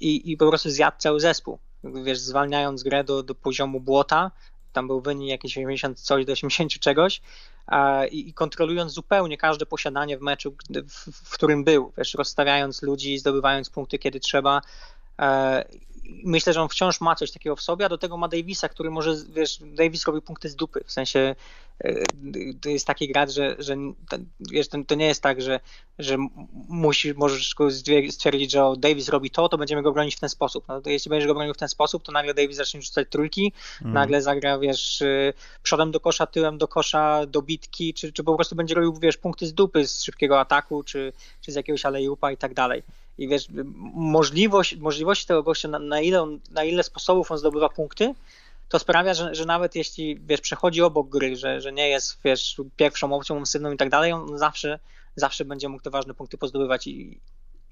[0.00, 1.58] i, i po prostu zjadł cały zespół.
[1.84, 4.30] Wiesz, zwalniając grę do, do poziomu błota,
[4.72, 7.20] tam był wynik jakieś 80 coś do 80 czegoś
[7.66, 10.54] a, i, i kontrolując zupełnie każde posiadanie w meczu,
[10.88, 14.60] w, w którym był, wiesz, rozstawiając ludzi, zdobywając punkty kiedy trzeba.
[15.20, 15.64] E,
[16.24, 18.90] Myślę, że on wciąż ma coś takiego w sobie, a do tego ma Davisa, który
[18.90, 21.34] może, wiesz, Davis robi punkty z dupy, w sensie
[21.84, 22.04] e,
[22.60, 23.76] to jest taki gracz, że, że
[24.40, 25.60] wiesz, to, nie jest tak, że,
[25.98, 26.16] że
[26.68, 27.54] musi, możesz
[28.10, 30.64] stwierdzić, że o, Davis robi to, to będziemy go bronić w ten sposób.
[30.68, 33.52] No, to jeśli będziesz go bronił w ten sposób, to nagle Davis zacznie rzucać trójki,
[33.74, 33.94] Mhm.
[33.94, 35.32] nagle zagra, wiesz, y,
[35.62, 39.16] przodem do kosza, tyłem do kosza, do bitki, czy, czy po prostu będzie robił, wiesz,
[39.16, 42.82] punkty z dupy z szybkiego ataku, czy, czy z jakiegoś alejupa i tak dalej.
[43.18, 43.46] I wiesz,
[43.94, 48.14] możliwość, możliwości tego gościa, na, na, ile on, na ile sposobów on zdobywa punkty,
[48.68, 52.60] to sprawia, że, że nawet jeśli, wiesz, przechodzi obok gry, że, że nie jest, wiesz,
[52.76, 54.78] pierwszą opcją ofensywną i tak dalej, on zawsze,
[55.16, 57.18] zawsze będzie mógł te ważne punkty pozdobywać i,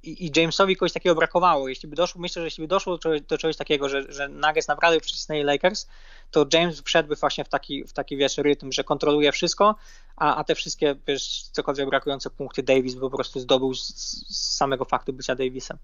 [0.02, 1.68] i, Jamesowi kogoś takiego brakowało.
[1.68, 2.98] Jeśli by doszło, myślę, że jeśli by doszło
[3.28, 5.86] do czegoś, takiego, że, że Nuggets naprawdę przycisnęli Lakers,
[6.30, 9.74] to James wszedłby właśnie w taki, w taki wiesz, rytm, że kontroluje wszystko,
[10.16, 13.86] a, a te wszystkie, wiesz, cokolwiek brakujące punkty Davis po prostu zdobył z,
[14.28, 15.78] z samego faktu bycia Davisem.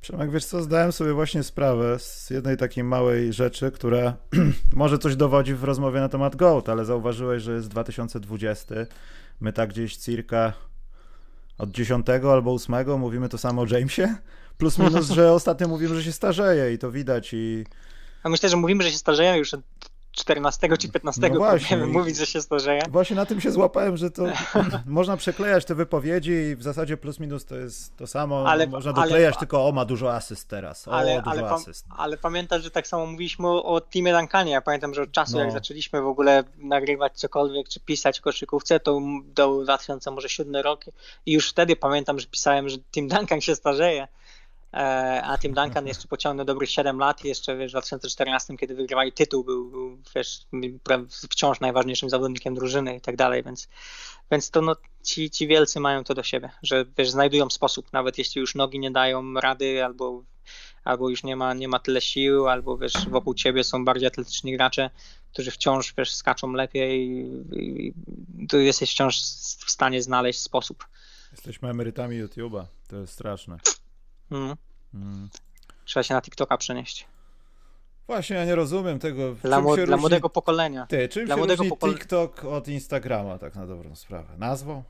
[0.00, 4.16] Przemek, wiesz co, zdałem sobie właśnie sprawę z jednej takiej małej rzeczy, która
[4.72, 8.74] może coś dowodzi w rozmowie na temat GOAT, ale zauważyłeś, że jest 2020.
[9.40, 10.52] My tak gdzieś circa
[11.60, 14.16] od 10 albo 8 mówimy to samo o Jamesie.
[14.58, 17.64] Plus minus, że ostatnio mówimy, że się starzeje i to widać i
[18.22, 19.60] A myślę, że mówimy, że się starzeje już od
[20.12, 21.76] 14 czy 15 No właśnie.
[21.76, 22.82] mówić, że się starzeje.
[22.90, 24.22] właśnie na tym się złapałem, że to
[24.86, 28.44] można przeklejać te wypowiedzi i w zasadzie plus minus to jest to samo.
[28.48, 31.86] Ale- można ale- doklejać tylko o ma dużo asyst teraz, o Ale, dużo ale, asyst.
[31.96, 34.52] ale pamiętasz, że tak samo mówiliśmy o, o Teamie Duncanie.
[34.52, 35.40] Ja pamiętam, że od czasu, No.
[35.42, 40.84] jak zaczęliśmy w ogóle nagrywać cokolwiek, czy pisać o koszykówce, to do 2007 rok
[41.26, 44.08] i już wtedy pamiętam, że pisałem, że Team Duncan się starzeje.
[44.74, 48.74] E, A Tim Duncan jeszcze pociągnął dobrych 7 lat i jeszcze wiesz, w 2014, kiedy
[48.74, 50.46] wygrywali tytuł, był, był wiesz,
[51.30, 53.68] wciąż najważniejszym zawodnikiem drużyny i tak dalej, więc,
[54.30, 58.18] więc to no, ci, ci wielcy mają to do siebie, że wiesz, znajdują sposób, nawet
[58.18, 60.22] jeśli już nogi nie dają rady albo,
[60.84, 64.56] albo już nie ma, nie ma tyle sił, albo wiesz, wokół ciebie są bardziej atletyczni
[64.56, 64.90] gracze,
[65.32, 67.94] którzy wciąż wiesz, skaczą lepiej i,
[68.42, 69.16] i tu jesteś wciąż
[69.66, 70.84] w stanie znaleźć sposób.
[71.32, 73.58] Jesteśmy emerytami YouTube'a, to jest straszne.
[74.30, 74.56] Mm.
[74.94, 75.28] Mm.
[75.84, 77.06] Trzeba się na TikToka przenieść.
[78.06, 79.34] Właśnie ja nie rozumiem tego.
[79.34, 80.00] Dla, młod- dla różni...
[80.00, 80.86] młodego pokolenia.
[80.86, 84.28] Ty, czym dla się młodego różni pokole- TikTok od Instagrama, tak na dobrą sprawę?
[84.38, 84.82] Nazwą?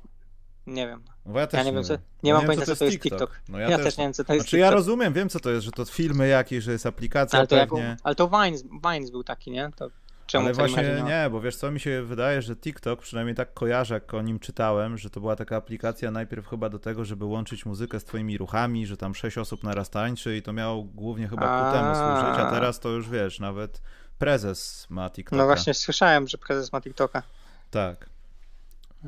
[0.66, 1.02] Nie wiem.
[1.26, 3.40] No ja też Ja nie wiem, co, nie No mam pojęcia, co to jest TikTok.
[3.48, 4.74] No ja, też nie wiem, co to jest Znaczy ja TikTok.
[4.78, 7.96] rozumiem, wiem co to jest, że to filmy jakieś, że jest aplikacja ale to, pewnie.
[8.02, 9.70] ale to Vines, Vines był taki, nie?
[9.76, 9.90] To
[10.30, 13.94] czemu Ale właśnie nie bo wiesz co, mi się wydaje, że TikTok, przynajmniej tak kojarzę,
[13.94, 17.66] jak o nim czytałem, że to była taka aplikacja najpierw chyba do tego, żeby łączyć
[17.66, 21.42] muzykę z twoimi ruchami, że tam sześć osób naraz tańczy i to miało głównie chyba
[21.42, 23.82] ku temu służyć, a teraz to już wiesz, nawet
[24.18, 25.36] prezes ma TikToka.
[25.36, 27.22] No właśnie słyszałem, że prezes ma TikToka.
[27.70, 28.10] Tak.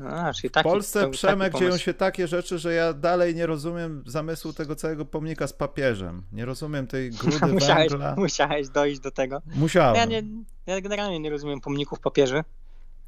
[0.09, 3.35] A, czyli W taki, Polsce, to- Przemek, taki dzieją się takie rzeczy, że ja dalej
[3.35, 6.23] nie rozumiem zamysłu tego całego pomnika z papieżem.
[6.31, 8.15] Nie rozumiem tej grudy musiałeś, węgla.
[8.17, 9.41] musiałeś dojść do tego.
[9.55, 9.95] Musiałem.
[9.95, 10.23] Ja, nie,
[10.65, 12.43] ja generalnie nie rozumiem pomników papieży.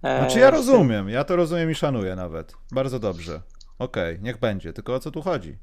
[0.04, 2.54] E, Znaczy ja w tym- rozumiem, ja to rozumiem i szanuję nawet.
[2.72, 3.42] Bardzo dobrze.
[3.80, 5.58] Okej, niech będzie, tylko o co tu chodzi?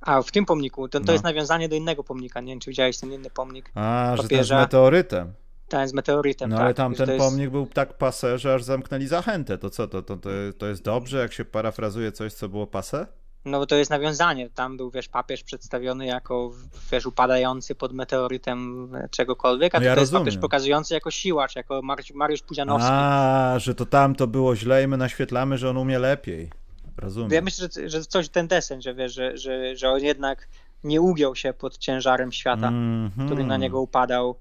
[0.00, 1.12] A, w tym pomniku, to, to No.
[1.12, 2.40] jest nawiązanie do innego pomnika.
[2.40, 3.70] Nie wiem, czy widziałeś ten inny pomnik.
[3.74, 4.60] A, że ten z Papieża.
[4.60, 5.32] meteorytem.
[5.68, 6.64] Ten z meteorytem, No tak.
[6.64, 9.58] ale tamten to jest- pomnik był tak pase, że aż zamknęli zachętę.
[9.58, 13.06] To co, to, to, to, to jest dobrze, jak się parafrazuje coś, co było pase?
[13.44, 14.50] No bo to jest nawiązanie.
[14.50, 16.50] Tam był, wiesz, papież przedstawiony jako,
[16.92, 21.82] wiesz, upadający pod meteorytem czegokolwiek, a no ja to jest papież pokazujący jako siłacz, jako
[21.82, 22.90] Mariusz, Mariusz Pudzianowski.
[22.92, 26.50] A, że to tam to było źle i my naświetlamy, że on umie lepiej.
[26.96, 27.32] Rozumiem.
[27.32, 30.48] Ja myślę, że, że coś ten desen, że wiesz, że, że, że on jednak
[30.84, 33.26] nie ugiął się pod ciężarem świata, mm -hmm.
[33.26, 34.36] który na niego upadał.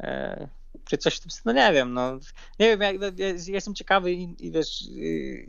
[0.00, 0.48] E,
[0.84, 2.18] czy coś w tym no nie wiem, no
[2.58, 5.48] nie wiem, ja, ja, jestem ciekawy i, i wiesz, y,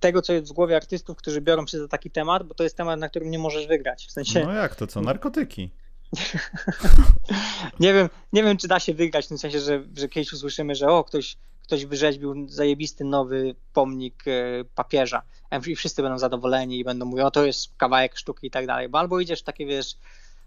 [0.00, 2.76] tego, co jest w głowie artystów, którzy biorą się za taki temat, bo to jest
[2.76, 4.06] temat, na którym nie możesz wygrać.
[4.06, 4.44] W sensie...
[4.44, 5.00] No jak to co?
[5.00, 5.70] Narkotyki.
[7.80, 10.74] nie wiem, nie wiem, czy da się wygrać, w tym sensie, że, że kiedyś usłyszymy,
[10.74, 15.22] że o, ktoś, ktoś wyrzeźbił zajebisty nowy pomnik e, papieża
[15.66, 18.88] i wszyscy będą zadowoleni i będą mówić, o to jest kawałek sztuki i tak dalej,
[18.88, 19.96] bo albo idziesz takie, wiesz,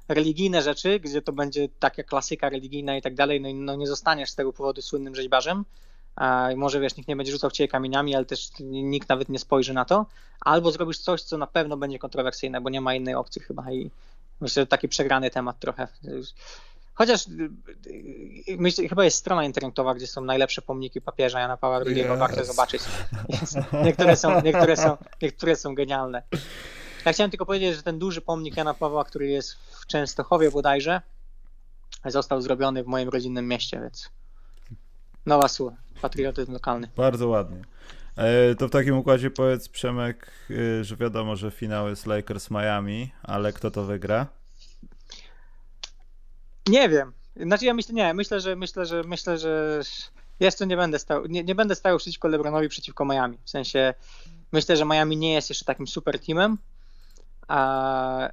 [0.10, 4.30] religijne rzeczy, gdzie to będzie taka klasyka religijna i tak dalej, no no nie zostaniesz
[4.30, 5.66] z tego powodu słynnym rzeźbarzem,
[6.54, 9.40] i może wiesz, nikt nie będzie rzucał w ciebie kamieniami, ale też nikt nawet nie
[9.40, 10.06] spojrzy na to,
[10.42, 13.92] albo zrobisz coś, co na pewno będzie kontrowersyjne, bo nie ma innej opcji chyba i
[14.42, 15.88] myślę, że taki przegrany temat trochę.
[16.94, 17.26] Chociaż
[18.58, 22.20] myślę, chyba jest strona internetowa, gdzie są najlepsze pomniki papieża Jana Pawła II, yes.
[22.20, 22.82] warto zobaczyć.
[23.86, 26.24] Niektóre są, niektóre, są, niektóre są genialne.
[27.06, 31.02] Ja chciałem tylko powiedzieć, że ten duży pomnik Jana Pawła, który jest w Częstochowie bodajże,
[32.06, 34.10] został zrobiony w moim rodzinnym mieście, więc
[35.26, 35.72] nowa sól,
[36.02, 36.90] patriotyzm lokalny.
[36.98, 37.62] Bardzo ładnie.
[38.16, 43.12] E, to w takim układzie powiedz Przemek, e, że wiadomo, że finał jest Lakers Miami,
[43.24, 44.28] ale kto to wygra?
[46.68, 47.14] Nie wiem.
[47.36, 49.82] Znaczy ja myślę, nie, myślę, że myślę, że myślę, że
[50.40, 53.38] jeszcze nie będę stał, nie, nie będę stał przeciwko LeBronowi przeciwko Miami.
[53.44, 53.94] W sensie
[54.52, 56.58] myślę, że Miami nie jest jeszcze takim super teamem,
[57.50, 58.30] a...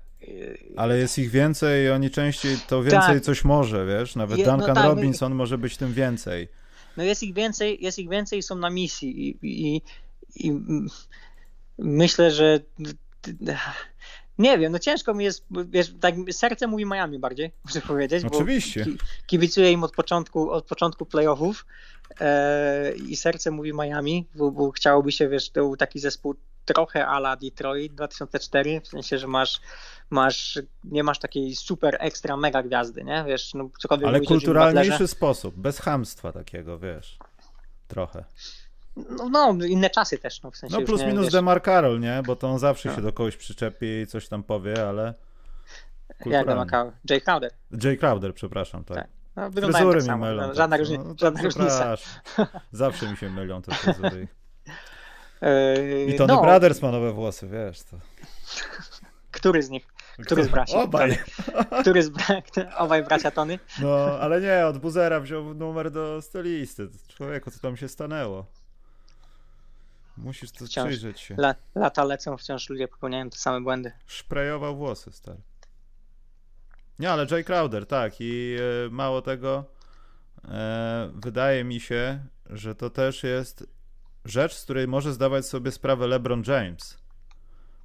[0.77, 3.21] Ale jest ich więcej i oni częściej to więcej tak.
[3.21, 4.17] coś może, wiesz?
[4.17, 5.37] Nawet Je, no Duncan no tak, Robinson my...
[5.37, 6.49] może być tym więcej.
[6.97, 9.83] No jest ich więcej, jest ich więcej i są na misji i, i,
[10.35, 10.53] i
[11.79, 12.61] myślę, że
[14.39, 18.25] nie wiem, no ciężko mi jest, wiesz, tak serce mówi Miami bardziej, muszę powiedzieć.
[18.25, 18.85] Oczywiście.
[18.85, 18.93] Bo
[19.27, 21.67] kibicuję im od początku, od początku playoffów
[22.21, 26.35] e, i serce mówi Miami, bo, bo chciałoby się, wiesz, to był taki zespół
[26.67, 29.61] trochę ala Detroit 2004, w sensie, że masz,
[30.11, 33.25] masz nie masz takiej super ekstra mega gwiazdy, nie?
[33.27, 37.19] Wiesz, no cokolwiek Ale kulturalniejszy sposób, bez hamstwa takiego, wiesz.
[37.89, 38.25] Trochę.
[38.97, 40.77] No, no, inne czasy też, no w sensie.
[40.81, 41.33] No plus nie, minus wiesz...
[41.33, 42.23] Demar Carroll, nie?
[42.27, 42.97] Bo to on zawsze no.
[42.97, 45.15] się do kogoś przyczepi i coś tam powie, ale.
[46.27, 46.93] Jak Demar Carroll?
[47.11, 47.51] Jay Crowder.
[47.85, 48.97] Jay Crowder, przepraszam, tak.
[48.97, 49.09] tak.
[49.37, 50.47] No, Fryzury tak mi mylą.
[50.47, 50.99] No, żadna, różni...
[50.99, 51.97] no, różnica.
[52.73, 54.29] Zawsze mi się mylą te fryzury.
[56.09, 56.43] I Tony no.
[56.43, 57.83] Brothers ma nowe włosy, wiesz.
[57.83, 57.97] To...
[59.31, 59.87] Który z nich?
[60.25, 60.77] Który z braci?
[60.77, 61.19] Obaj.
[61.81, 62.43] Który z bra...
[62.77, 63.59] Obaj bracia Tony?
[63.83, 66.89] No, ale nie, od Buzera wziął numer do stylisty.
[67.09, 68.47] Człowieku, co tam się stanęło?
[70.17, 71.35] Musisz to wciąż przyjrzeć się.
[71.35, 73.93] La, lata lecą, wciąż ludzie popełniają te same błędy.
[74.07, 75.39] Szprejował włosy, stary.
[76.99, 78.13] Nie, ale Jay Crowder, tak.
[78.21, 78.57] I
[78.87, 79.65] e, mało tego,
[80.45, 82.21] e, wydaje mi się,
[82.51, 83.76] że to też jest
[84.31, 86.99] rzecz, z której może zdawać sobie sprawę LeBron James.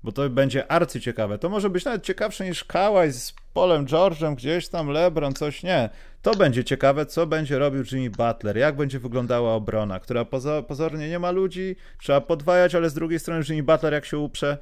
[0.03, 1.37] Bo to będzie arcy ciekawe.
[1.37, 5.89] To może być nawet ciekawsze niż Kałaj z Polem George'em, gdzieś tam LeBron, coś nie.
[6.21, 10.25] To będzie ciekawe, co będzie robił Jimmy Butler, jak będzie wyglądała obrona, która
[10.67, 14.57] pozornie nie ma ludzi, trzeba podwajać, ale z drugiej strony Jimmy Butler jak się uprze,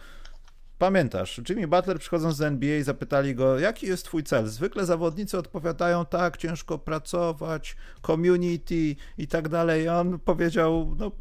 [0.80, 4.48] Pamiętasz, Jimmy Butler przychodząc z NBA zapytali go, jaki jest twój cel?
[4.48, 7.76] Zwykle zawodnicy odpowiadają tak, ciężko pracować,
[8.06, 9.84] community i tak dalej.
[9.84, 11.12] I on powiedział, no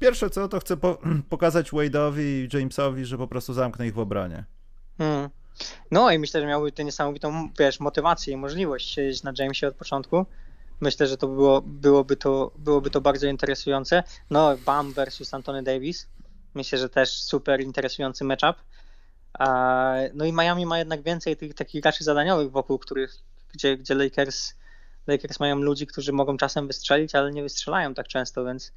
[0.00, 0.98] Pierwsze co, to chcę po
[1.30, 4.44] pokazać Wade'owi i Jamesowi, że po prostu zamknę ich w obronie.
[4.98, 5.30] Hmm.
[5.90, 9.74] No i myślę, że miałby tę niesamowitą, wiesz, motywację i możliwość siedzieć na Jamesie od
[9.74, 10.26] początku.
[10.80, 14.02] Myślę, że to było, byłoby, to, byłoby to bardzo interesujące.
[14.30, 16.08] No, Bam versus Anthony Davis.
[16.54, 18.56] Myślę, że też super interesujący matchup.
[20.14, 23.14] No i Miami ma jednak więcej tych takich graczy zadaniowych wokół których,
[23.54, 24.54] gdzie, gdzie Lakers,
[25.06, 28.72] Lakers mają ludzi, którzy mogą czasem wystrzelić, ale nie wystrzelają tak często, więc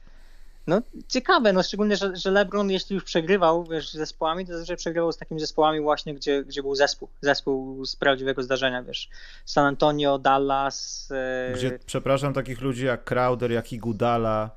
[0.67, 4.77] no ciekawe, no szczególnie, że, że LeBron jeśli już przegrywał wiesz, z zespołami, to zazwyczaj
[4.77, 9.09] przegrywał z takimi zespołami właśnie, gdzie, gdzie był zespół, zespół z prawdziwego zdarzenia, wiesz,
[9.45, 11.09] San Antonio, Dallas.
[11.11, 11.53] E...
[11.53, 14.49] Gdzie, przepraszam, takich ludzi jak Crowder, jak Igudala,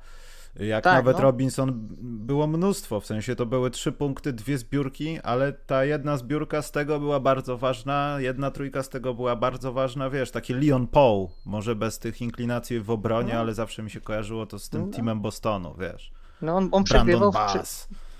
[0.59, 1.23] jak tak, nawet no.
[1.23, 6.61] Robinson, było mnóstwo, w sensie to były trzy punkty, dwie zbiórki, ale ta jedna zbiórka
[6.61, 10.87] z tego była bardzo ważna, jedna trójka z tego była bardzo ważna, wiesz, taki Leon
[10.87, 13.39] Paul, może bez tych inklinacji w obronie, no.
[13.39, 14.91] ale zawsze mi się kojarzyło to z tym no.
[14.91, 16.11] teamem Bostonu, wiesz.
[16.41, 17.33] No on, on przegrywał,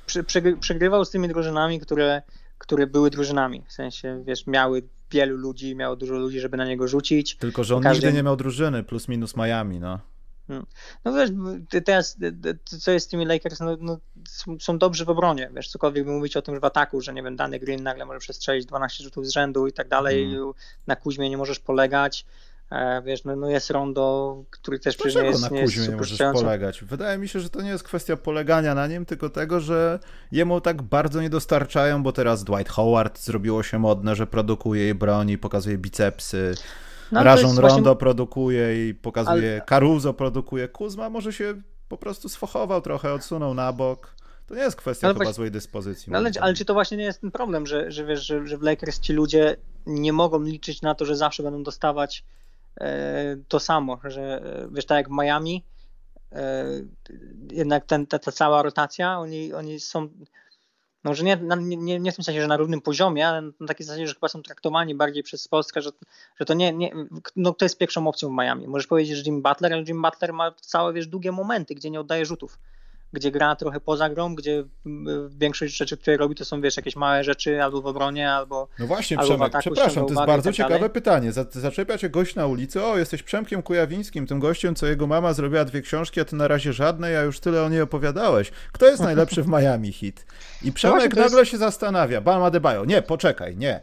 [0.06, 2.22] przy, przy, przegrywał z tymi drużynami, które,
[2.58, 6.88] które były drużynami, w sensie, wiesz, miały wielu ludzi, miało dużo ludzi, żeby na niego
[6.88, 7.36] rzucić.
[7.36, 8.06] Tylko, że on Każdy...
[8.08, 10.00] nigdy nie miał drużyny, plus minus Miami, no.
[10.48, 10.66] Hmm.
[11.06, 11.30] No wiesz,
[11.86, 12.18] teraz
[12.66, 14.00] co jest z tymi Lakers, no, no,
[14.60, 17.24] są dobrzy w obronie, wiesz, cokolwiek by mówić o tym, że w ataku, że nie
[17.24, 20.52] wiem, dany Green nagle może przestrzelić 12 rzutów z rzędu i tak dalej, mm.
[20.88, 22.26] na Kuźmie nie możesz polegać,
[22.72, 25.96] e, wiesz, no, no jest Rondo, który też przecież nie jest na Kuźmie nie, nie
[25.96, 26.84] możesz polegać?
[26.84, 30.00] Wydaje mi się, że to nie jest kwestia polegania na nim, tylko tego, że
[30.32, 34.96] jemu tak bardzo nie dostarczają, bo teraz Dwight Howard zrobiło się modne, że produkuje jej
[34.96, 36.56] broni, pokazuje bicepsy,
[37.12, 37.96] no, Rajon Rondo właśnie...
[37.96, 39.62] produkuje i pokazuje, ale...
[39.62, 44.16] Caruso produkuje, Kuzma może się po prostu sfochował trochę, odsunął na bok.
[44.48, 45.34] To nie jest kwestia chyba właśnie...
[45.34, 46.12] złej dyspozycji.
[46.12, 48.58] No ale, ale, czy to właśnie nie jest ten problem, że, że wiesz, że, że
[48.58, 52.24] w Lakers ci ludzie nie mogą liczyć na to, że zawsze będą dostawać
[52.78, 55.64] e, to samo, że e, wiesz, tak jak w Miami,
[56.32, 56.66] e,
[57.52, 60.10] jednak ten, ta, ta cała rotacja, oni, oni są
[61.10, 64.08] może nie, nie, nie w tym sensie, że na równym poziomie, ale na takiej zasadzie,
[64.08, 65.90] że chyba są traktowani bardziej przez Polskę, że,
[66.40, 66.92] że to nie, nie
[67.36, 68.68] no to jest pierwszą opcją w Miami.
[68.68, 72.00] Możesz powiedzieć, że Jim Butler, ale Jim Butler ma całe, wiesz, długie momenty, gdzie nie
[72.00, 72.60] oddaje rzutów
[73.14, 74.64] gdzie gra trochę poza grą, gdzie
[75.30, 78.68] większość rzeczy, które robi, to są wiesz, jakieś małe rzeczy albo w obronie, albo.
[78.80, 81.32] No właśnie, albo Przemek, przepraszam, to jest bardzo tak ciekawe pytanie.
[81.52, 85.66] Zaczepia cię gość na ulicy, o, jesteś Przemkiem Kujawińskim, tym gościem, co jego mama zrobiła
[85.66, 88.52] dwie książki, a ty na razie żadnej, a już tyle o niej opowiadałeś.
[88.72, 90.26] Kto jest najlepszy w Miami hit?
[90.62, 91.52] I no Przemek no nagle jest...
[91.52, 93.82] się zastanawia, Bama Debajo, nie, poczekaj, nie.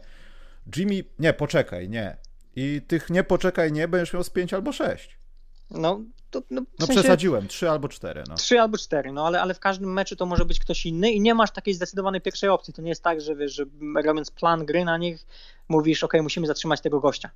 [0.77, 2.17] Jimmy, nie, poczekaj, nie.
[2.55, 5.19] I tych nie poczekaj, nie, będziesz miał z pięć albo sześć.
[5.71, 6.01] No,
[6.33, 8.23] to, no, w no sensie, przesadziłem, trzy albo cztery.
[8.29, 8.35] No.
[8.35, 11.21] Trzy albo cztery, no ale, ale w każdym meczu to może być ktoś inny i
[11.21, 12.73] nie masz takiej zdecydowanej pierwszej opcji.
[12.73, 13.65] To nie jest tak, że wiesz, że
[14.05, 15.25] robiąc plan gry na nich,
[15.69, 17.29] mówisz, ok, musimy zatrzymać tego gościa.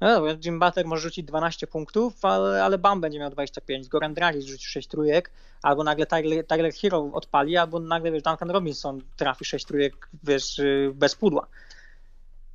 [0.00, 4.46] No, Jim Butler może rzucić 12 punktów, ale, ale Bam będzie miał 25, Goran Dragic
[4.46, 5.30] rzuci 6 trójek,
[5.62, 10.60] albo nagle Tyler, Tyler Hero odpali, albo nagle wiesz, Duncan Robinson trafi 6 trójek wiesz,
[10.94, 11.46] bez pudła.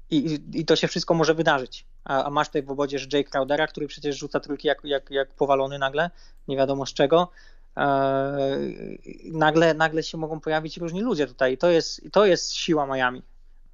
[0.10, 3.68] I, I to się wszystko może wydarzyć a, a masz tutaj w obodzie Jay Crowdera,
[3.68, 6.10] który przecież rzuca trójki jak, jak, jak powalony nagle,
[6.48, 7.32] nie wiadomo z czego.
[7.76, 11.58] Eee, nagle, nagle się mogą pojawić różni ludzie tutaj.
[11.58, 13.22] To jest, to jest siła Miami.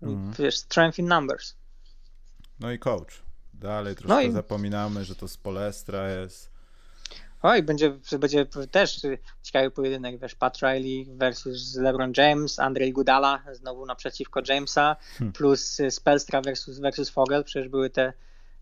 [0.02, 0.34] Mm.
[0.40, 1.56] Wiesz, strength in numbers.
[2.60, 3.24] No i coach.
[3.54, 4.32] Dalej troszkę no i...
[4.32, 6.57] zapominamy, że to z Polestra jest.
[7.42, 9.02] Oj, będzie, będzie też
[9.44, 15.34] ciekawy pojedynek, wiesz, Pat Riley versus LeBron James, Andrzej Gudala znowu naprzeciwko Jamesa, hmm.
[15.34, 18.14] plus Spelstra versus, versus Fogel, przecież były te,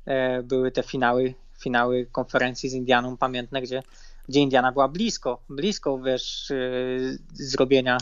[0.05, 3.83] e, były te finały, finały konferencji z Indianą pamiętne, gdzie,
[4.29, 6.55] gdzie Indiana była blisko, blisko, wiesz, e,
[7.33, 7.97] zrobienia,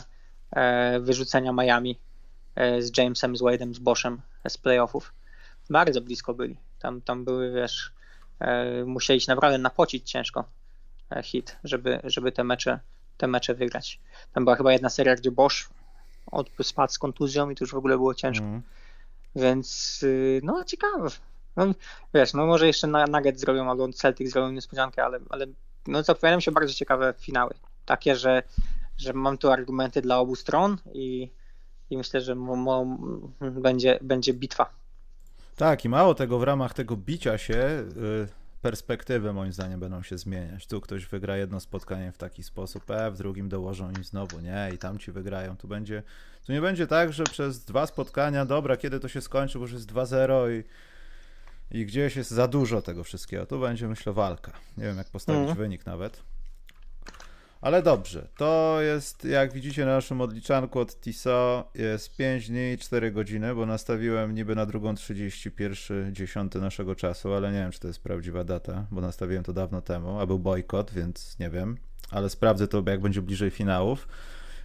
[0.50, 1.98] e, wyrzucenia Miami
[2.78, 5.14] z Jamesem, z Wade'em, z Boshem z playoffów.
[5.70, 6.56] Bardzo blisko byli.
[6.78, 7.92] Tam, tam były, wiesz,
[8.86, 10.63] musieli się naprawdę napocić ciężko E,
[11.22, 12.80] hit, żeby, żeby te, mecze,
[13.16, 14.00] te mecze wygrać.
[14.32, 15.70] Tam była chyba jedna seria, gdzie Bosch
[16.26, 18.44] od, spadł z kontuzją i to już w ogóle było ciężko.
[18.44, 18.62] Mm.
[19.36, 21.08] Więc y, no ciekawe.
[21.56, 21.66] No,
[22.14, 25.46] wiesz, no może jeszcze Nugget zrobią albo Celtic zrobią niespodziankę, ale, ale
[25.86, 27.54] no zapowiadają się bardzo ciekawe finały.
[27.86, 28.42] Takie, że,
[28.96, 31.30] że mam tu argumenty dla obu stron i,
[31.90, 32.36] i myślę, że
[33.40, 34.70] będzie, będzie bitwa.
[35.56, 40.18] Tak, i mało tego, w ramach tego bicia się y, perspektywy moim zdaniem będą się
[40.18, 40.66] zmieniać.
[40.66, 44.70] Tu ktoś wygra jedno spotkanie w taki sposób, e, w drugim dołożą im znowu, nie,
[44.74, 45.56] i tam ci wygrają.
[45.56, 46.02] Tu będzie,
[46.46, 49.72] tu nie będzie tak, że przez dwa spotkania, dobra, kiedy to się skończy, bo już
[49.72, 50.64] jest 2-0 i,
[51.78, 53.46] i gdzieś jest za dużo tego wszystkiego.
[53.46, 54.52] Tu będzie, myślę, walka.
[54.76, 55.56] Nie wiem, jak postawić mm.
[55.56, 56.22] wynik nawet.
[57.64, 62.78] Ale dobrze, to jest, jak widzicie na naszym odliczanku od TISO, jest 5 dni i
[62.78, 67.80] 4 godziny, bo nastawiłem niby na drugą 31 10 naszego czasu, ale nie wiem, czy
[67.80, 71.76] to jest prawdziwa data, bo nastawiłem to dawno temu, a był bojkot, więc nie wiem,
[72.10, 74.08] ale sprawdzę to, jak będzie bliżej finałów.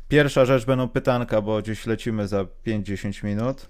[0.08, 3.70] Pierwsza rzecz będą pytanka, bo gdzieś lecimy za 5-10 minut.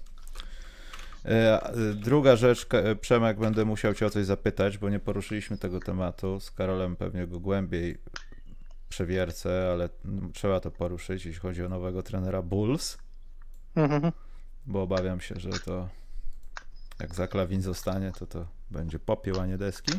[1.24, 2.66] E, druga rzecz,
[3.00, 6.40] Przemek, będę musiał Cię o coś zapytać, bo nie poruszyliśmy tego tematu.
[6.40, 7.98] Z Karolem pewnie go głębiej
[8.90, 9.88] przewiercę, ale
[10.32, 12.98] trzeba to poruszyć, jeśli chodzi o nowego trenera Bulls.
[13.76, 14.12] Mhm.
[14.66, 15.88] Bo obawiam się, że to
[17.00, 19.92] jak za klawin zostanie, to to będzie popiół, a nie deski.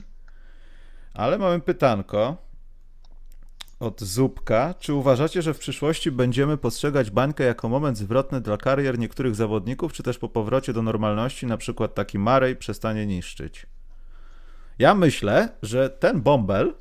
[1.13, 2.37] Ale mamy pytanko
[3.79, 4.73] od Zupka.
[4.79, 9.93] Czy uważacie, że w przyszłości będziemy postrzegać bańkę jako moment zwrotny dla karier niektórych zawodników,
[9.93, 13.65] czy też po powrocie do normalności, na przykład taki Marej przestanie niszczyć?
[14.79, 16.73] Ja myślę, że ten bąbel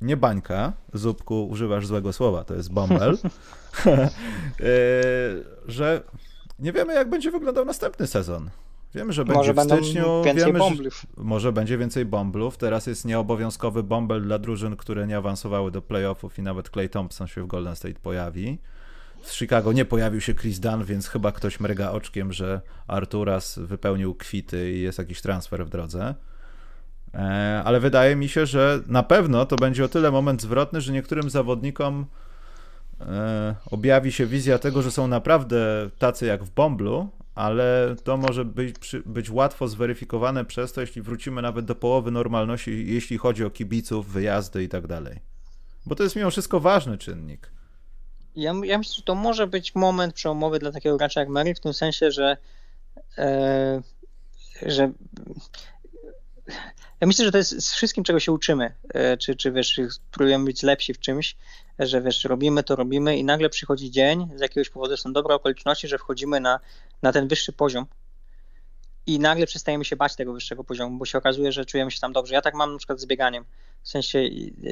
[0.00, 3.18] nie bańka, Zupku, używasz złego słowa, to jest bąbel,
[3.86, 3.98] e,
[5.66, 6.02] że
[6.58, 8.50] nie wiemy, jak będzie wyglądał następny sezon.
[8.94, 10.22] Wiemy, że będzie może w styczniu.
[10.36, 10.58] Wiemy,
[11.16, 12.56] może będzie więcej bomblów.
[12.56, 17.26] Teraz jest nieobowiązkowy bombel dla drużyn, które nie awansowały do playoffów i nawet Clay Thompson
[17.26, 18.58] się w Golden State pojawi.
[19.22, 24.14] Z Chicago nie pojawił się Chris Dunn, więc chyba ktoś mrga oczkiem, że Arturas wypełnił
[24.14, 26.14] kwity i jest jakiś transfer w drodze.
[27.16, 30.92] E, ale wydaje mi się, że na pewno to będzie o tyle moment zwrotny, że
[30.92, 32.06] niektórym zawodnikom
[33.00, 38.44] e, objawi się wizja tego, że są naprawdę tacy jak w Bomblu, ale to może
[38.44, 38.74] być,
[39.06, 44.12] być łatwo zweryfikowane przez to, jeśli wrócimy nawet do połowy normalności, jeśli chodzi o kibiców,
[44.12, 45.20] wyjazdy i tak dalej.
[45.86, 47.50] Bo to jest mimo wszystko ważny czynnik.
[48.36, 51.60] Ja, ja myślę, że to może być moment przełomowy dla takiego gracza jak Mary, w
[51.60, 52.36] tym sensie, że,
[53.18, 53.82] e,
[54.62, 54.92] że
[57.00, 59.80] ja myślę, że to jest z wszystkim, czego się uczymy, e, czy, czy wiesz,
[60.10, 61.36] próbujemy być lepsi w czymś,
[61.78, 65.88] że wiesz, robimy to, robimy i nagle przychodzi dzień, z jakiegoś powodu są dobre okoliczności,
[65.88, 66.60] że wchodzimy na,
[67.02, 67.86] na ten wyższy poziom
[69.06, 72.12] i nagle przestajemy się bać tego wyższego poziomu, bo się okazuje, że czujemy się tam
[72.12, 72.34] dobrze.
[72.34, 73.44] Ja tak mam na przykład z bieganiem.
[73.82, 74.22] W sensie,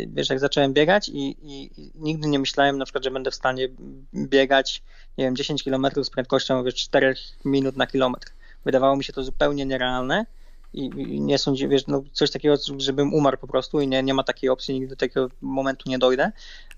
[0.07, 3.68] wiesz, jak zacząłem biegać i, i, nigdy nie myślałem na przykład, że będę w stanie
[4.14, 4.83] biegać,
[5.18, 7.14] nie wiem, 10 km z prędkością wiesz, 4
[7.45, 8.33] minut na kilometr.
[8.64, 10.27] Wydawało mi się to zupełnie nierealne
[10.75, 14.14] i, i nie sądzę, wiesz, no coś takiego, żebym umarł po prostu i nie, nie
[14.14, 16.33] ma takiej opcji, nigdy do takiego momentu nie dojdę,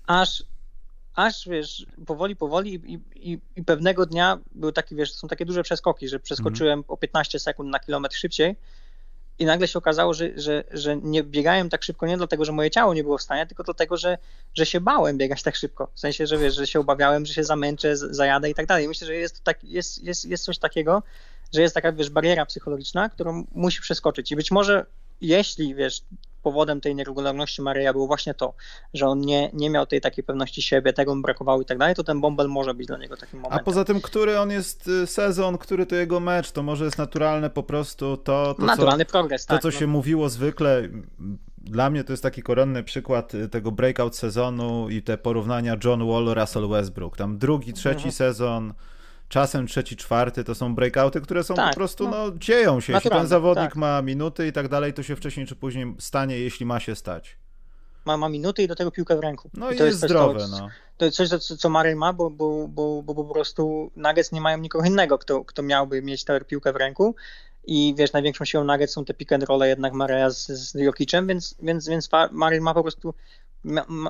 [0.07, 0.43] aż
[1.15, 5.63] aż wiesz, powoli, powoli i, i, i, pewnego dnia były takie, wiesz, są takie duże
[5.63, 8.55] przeskoki, że przeskoczyłem o 15 sekund na kilometr szybciej
[9.39, 12.71] i nagle się okazało, że, że, że nie biegałem tak szybko nie dlatego, że moje
[12.71, 14.17] ciało nie było w stanie, tylko dlatego, że,
[14.53, 15.89] że się bałem biegać tak szybko.
[15.93, 18.87] W sensie, że wiesz, że się obawiałem, że się zamęczę, zajadę i tak dalej.
[18.87, 21.03] Myślę, że jest, tak, jest, jest, jest coś takiego,
[21.53, 24.31] że jest taka, wiesz, bariera psychologiczna, którą musi przeskoczyć.
[24.31, 24.85] I być może
[25.21, 26.01] jeśli, wiesz,
[26.43, 28.53] powodem tej nieregularności Maryja było właśnie to,
[28.93, 31.95] że on nie, nie miał tej takiej pewności siebie, tego mu brakowało i tak dalej,
[31.95, 33.59] to ten bąbel może być dla niego takim momentem.
[33.59, 36.97] A poza tym, który on jest y, sezon, który to jego mecz, to może jest
[36.97, 39.57] naturalne po prostu to, to Naturalny co, progres, tak.
[39.57, 39.79] To, co no.
[39.79, 40.89] się mówiło zwykle,
[41.57, 46.07] dla mnie to jest taki koronny przykład y, tego breakout sezonu i te porównania John
[46.07, 47.17] Wall, Russell Westbrook.
[47.17, 48.11] Tam drugi, trzeci mhm.
[48.11, 48.73] sezon
[49.29, 52.93] czasem trzeci, czwarty to są breakouty, które są tak, po prostu, no, no dzieją się.
[52.93, 53.75] Jeśli ten zawodnik tak.
[53.75, 57.37] ma minuty i tak dalej, to się wcześniej czy później stanie, jeśli ma się stać.
[58.05, 59.49] Ma, ma minuty i do tego piłkę w ręku.
[59.53, 60.69] No i, i to jest, jest zdrowe, to, no.
[60.97, 64.41] To jest coś, co, co Murray ma, bo, bo, bo, bo po prostu Nuggets nie
[64.41, 67.15] mają nikogo innego, kto, kto miałby mieć tę piłkę w ręku
[67.67, 71.27] i wiesz, największą siłą Nuggets są te pick and roll jednak Mareja z, z Jokicem,
[71.27, 73.13] więc, więc, więc Murray ma po prostu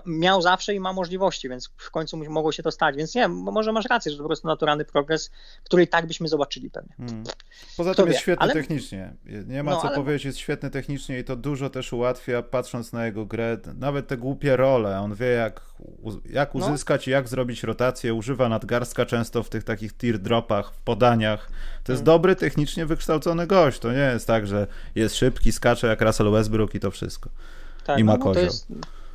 [0.06, 2.96] miał zawsze i ma możliwości, więc w końcu mogło się to stać.
[2.96, 5.32] Więc nie, może masz rację, że to po prostu naturalny progres,
[5.64, 6.96] który i tak byśmy zobaczyli pewnie.
[6.98, 7.24] Hmm.
[7.78, 8.54] Poza Kto tym jest wie, świetny ale...
[8.54, 9.14] technicznie.
[9.48, 9.96] Nie ma no, co ale...
[9.96, 14.18] powiedzieć, jest świetny technicznie i to dużo też ułatwia, patrząc na jego grę, nawet te
[14.18, 15.00] głupie role.
[15.00, 15.62] On wie, jak,
[16.30, 16.66] jak no.
[16.66, 17.10] uzyskać no.
[17.10, 18.14] i jak zrobić rotację.
[18.14, 21.50] Używa nadgarstka często w tych takich teardropach, w podaniach.
[21.84, 22.06] To jest hmm.
[22.06, 23.80] dobry, technicznie wykształcony gość.
[23.80, 27.30] To nie jest tak, że jest szybki, skacze jak Russell Westbrook i to wszystko.
[27.86, 28.68] Tak, I ma no, no, jest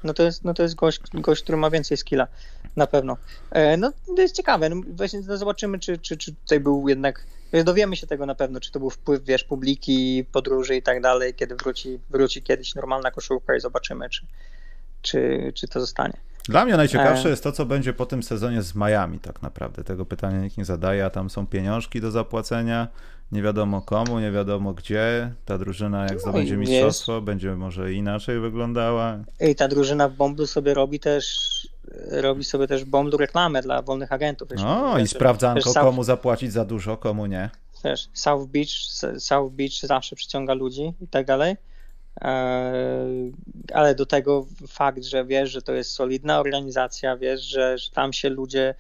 [0.05, 2.29] no to jest, no to jest gość, gość, który ma więcej skilla,
[2.77, 3.17] na pewno.
[3.51, 7.27] E, no to jest ciekawe, no, właśnie no, zobaczymy, czy, czy, czy tutaj był jednak,
[7.65, 11.35] dowiemy się tego na pewno, czy to był wpływ, wiesz, publiki, podróży i tak dalej,
[11.35, 14.27] kiedy wróci, wróci kiedyś normalna koszulka i zobaczymy, czy,
[15.03, 16.32] czy, czy to zostanie.
[16.49, 17.31] Dla mnie najciekawsze e...
[17.31, 19.85] jest to, co będzie po tym sezonie z Miami tak naprawdę.
[19.85, 22.89] Tego pytania nikt nie zadaje, a tam są pieniążki do zapłacenia
[23.33, 25.33] nie wiadomo komu, nie wiadomo gdzie.
[25.45, 27.25] Ta drużyna, jak no zdobędzie mistrzostwo, jest.
[27.25, 29.19] będzie może inaczej wyglądała.
[29.41, 31.53] I ta drużyna w Bomblu sobie robi też
[32.11, 34.49] robi sobie też Bomblu reklamę dla wolnych agentów.
[34.57, 37.51] No i sprawdzanko, komu South, zapłacić za dużo, komu nie.
[37.85, 38.69] Wiesz, South Beach,
[39.19, 41.57] South Beach zawsze przyciąga ludzi i tak dalej.
[42.21, 43.05] E,
[43.75, 48.13] ale do tego fakt, że wiesz, że to jest solidna organizacja, wiesz, że, że tam
[48.13, 48.75] się ludzie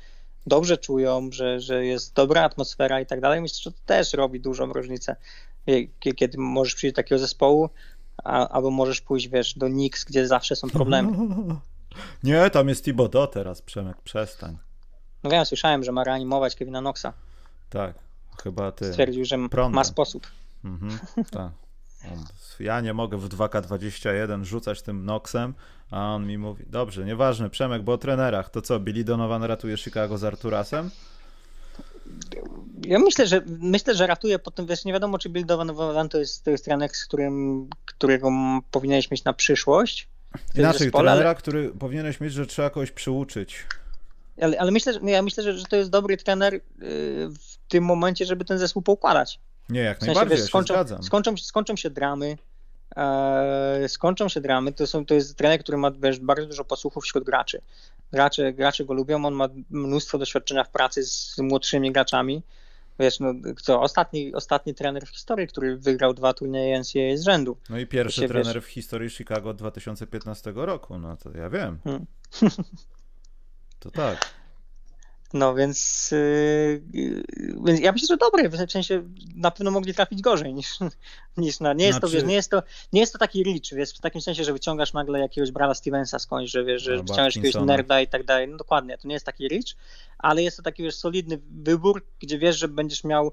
[0.47, 3.41] dobrze czują, że, że jest dobra atmosfera i tak dalej.
[3.41, 5.17] Myślę, że to też robi dużą różnicę,
[6.01, 7.71] kiedy możesz przyjść do takiego zespołu,
[8.25, 11.13] a, albo możesz pójść, wiesz, do Knicks, gdzie zawsze są problemy.
[12.25, 14.59] Nie, tam jest Thibodeau teraz, Przemek, przestań.
[15.23, 17.07] No wiem, słyszałem, że ma reanimować Kevina Knoxa.
[17.71, 17.95] Tak,
[18.43, 18.91] chyba ty.
[18.91, 19.75] Stwierdził, że Prądem.
[19.75, 20.27] ma sposób.
[20.65, 20.99] Mhm,
[21.31, 21.51] tak.
[22.61, 25.55] Ja nie mogę w 2K21 rzucać tym Noxem,
[25.91, 29.77] a on mi mówi, dobrze, nieważne, Przemek, bo o trenerach, to co, Billy Donovan ratuje
[29.77, 30.91] Chicago z Arturasem?
[32.85, 36.19] Ja myślę, że myślę, że ratuje po tym, wiesz, nie wiadomo, czy Bill Donovan to
[36.19, 38.31] jest, to jest trener, z którym, którego
[38.71, 40.09] powinieneś mieć na przyszłość.
[40.55, 41.39] Inaczej, zespole, trenera, ale...
[41.39, 43.67] który powinieneś mieć, że trzeba kogoś przyuczyć.
[44.41, 46.61] Ale, ale myślę, że, ja myślę, że, że to jest dobry trener y,
[47.29, 49.41] w tym momencie, żeby ten zespół poukładać.
[49.73, 52.39] Nie, jak w sensie, najbardziej, wiesz, skończą, ja się skończą, skończą się dramy,
[52.97, 57.05] e, skończą się dramy, to, są, to jest trener, który ma wiesz, bardzo dużo posłuchów
[57.05, 57.61] wśród graczy.
[58.13, 62.43] Gracze, gracze go lubią, on ma mnóstwo doświadczenia w pracy z młodszymi graczami.
[62.99, 67.57] Wiesz, no, co, ostatni, ostatni trener w historii, który wygrał dwa turnieje NCAA z rzędu.
[67.71, 68.65] No i pierwszy się, trener wiesz...
[68.65, 71.79] w historii Chicago 2015 roku, no to ja wiem.
[71.85, 72.07] Hmm.
[73.79, 74.42] To tak.
[75.35, 76.11] No więc,
[76.93, 77.23] yy,
[77.65, 79.03] więc ja myślę, że dobre, w sensie
[79.37, 80.79] na pewno mogli trafić gorzej niż,
[81.37, 81.73] niż na.
[81.73, 82.13] Nie jest, znaczy...
[82.13, 82.63] to, wiesz, nie, jest to,
[82.93, 86.19] nie jest to taki rich, wiesz, w takim sensie, że wyciągasz nagle jakiegoś Brala Stevensa
[86.19, 88.49] skądś, że wiesz, że wyciągasz jakiegoś nerda i tak dalej.
[88.49, 89.77] No dokładnie, to nie jest taki rich,
[90.19, 93.33] ale jest to taki wiesz, solidny wybór, gdzie wiesz, że będziesz miał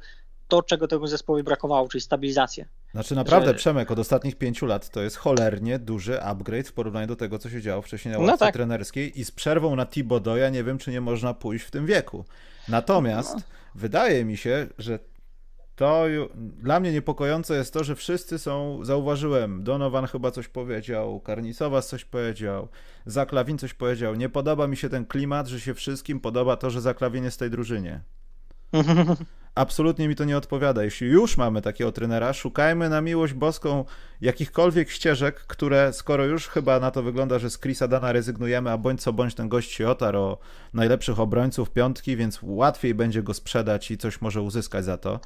[0.49, 2.65] to, czego tego zespołowi brakowało, czyli stabilizację.
[2.91, 3.53] Znaczy naprawdę, że...
[3.53, 7.49] Przemek, od ostatnich pięciu lat to jest cholernie duży upgrade w porównaniu do tego, co
[7.49, 8.53] się działo wcześniej na no ławce no tak.
[8.53, 12.25] trenerskiej i z przerwą na Thibodeau nie wiem, czy nie można pójść w tym wieku.
[12.67, 13.41] Natomiast no.
[13.75, 14.99] wydaje mi się, że
[15.75, 21.87] to dla mnie niepokojące jest to, że wszyscy są, zauważyłem, Donovan chyba coś powiedział, Karnisowas
[21.87, 22.67] coś powiedział,
[23.05, 24.15] Zaklawin coś powiedział.
[24.15, 27.39] Nie podoba mi się ten klimat, że się wszystkim podoba to, że Zaklawin jest w
[27.39, 28.01] tej drużynie.
[29.55, 30.83] absolutnie mi to nie odpowiada.
[30.83, 33.85] Jeśli już mamy takiego trenera, szukajmy na miłość boską
[34.21, 38.77] jakichkolwiek ścieżek, które skoro już chyba na to wygląda, że z Chrisa Dana rezygnujemy, a
[38.77, 40.37] bądź co bądź ten gość się otarł o
[40.73, 45.19] najlepszych obrońców piątki, więc łatwiej będzie go sprzedać i coś może uzyskać za to.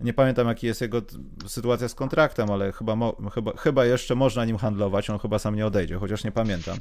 [0.00, 1.02] Nie pamiętam, jaki jest jego
[1.46, 2.96] sytuacja z kontraktem, ale chyba,
[3.34, 5.10] chyba, chyba jeszcze można nim handlować.
[5.10, 6.78] On chyba sam nie odejdzie, chociaż nie pamiętam.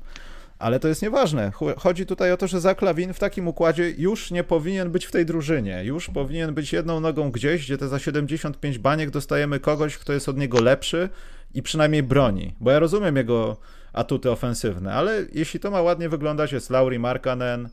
[0.59, 1.51] Ale to jest nieważne.
[1.77, 5.25] Chodzi tutaj o to, że Zaklawin w takim układzie już nie powinien być w tej
[5.25, 5.83] drużynie.
[5.83, 10.29] Już powinien być jedną nogą gdzieś, gdzie te za 75 baniek dostajemy kogoś, kto jest
[10.29, 11.09] od niego lepszy
[11.53, 12.55] i przynajmniej broni.
[12.59, 13.57] Bo ja rozumiem jego
[13.93, 17.69] atuty ofensywne, ale jeśli to ma ładnie wyglądać, jest Lauri Markanen,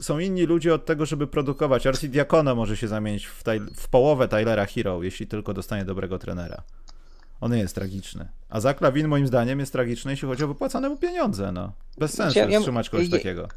[0.00, 1.86] są inni ludzie od tego, żeby produkować.
[1.86, 3.42] Arsi Diakono może się zamienić w,
[3.76, 6.62] w połowę Tylera Hero, jeśli tylko dostanie dobrego trenera
[7.42, 8.28] on jest tragiczny.
[8.48, 11.52] A Zaklawin moim zdaniem jest tragiczny, jeśli chodzi o wypłacane mu pieniądze.
[11.52, 11.72] No.
[11.98, 13.48] Bez sensu ja, ja, trzymać kogoś ja, takiego.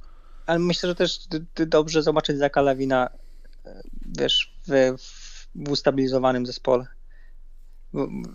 [0.45, 1.19] Ale myślę, że też
[1.67, 3.09] dobrze zobaczyć Zaklawina
[4.17, 4.95] wiesz, w,
[5.55, 6.85] w ustabilizowanym zespole.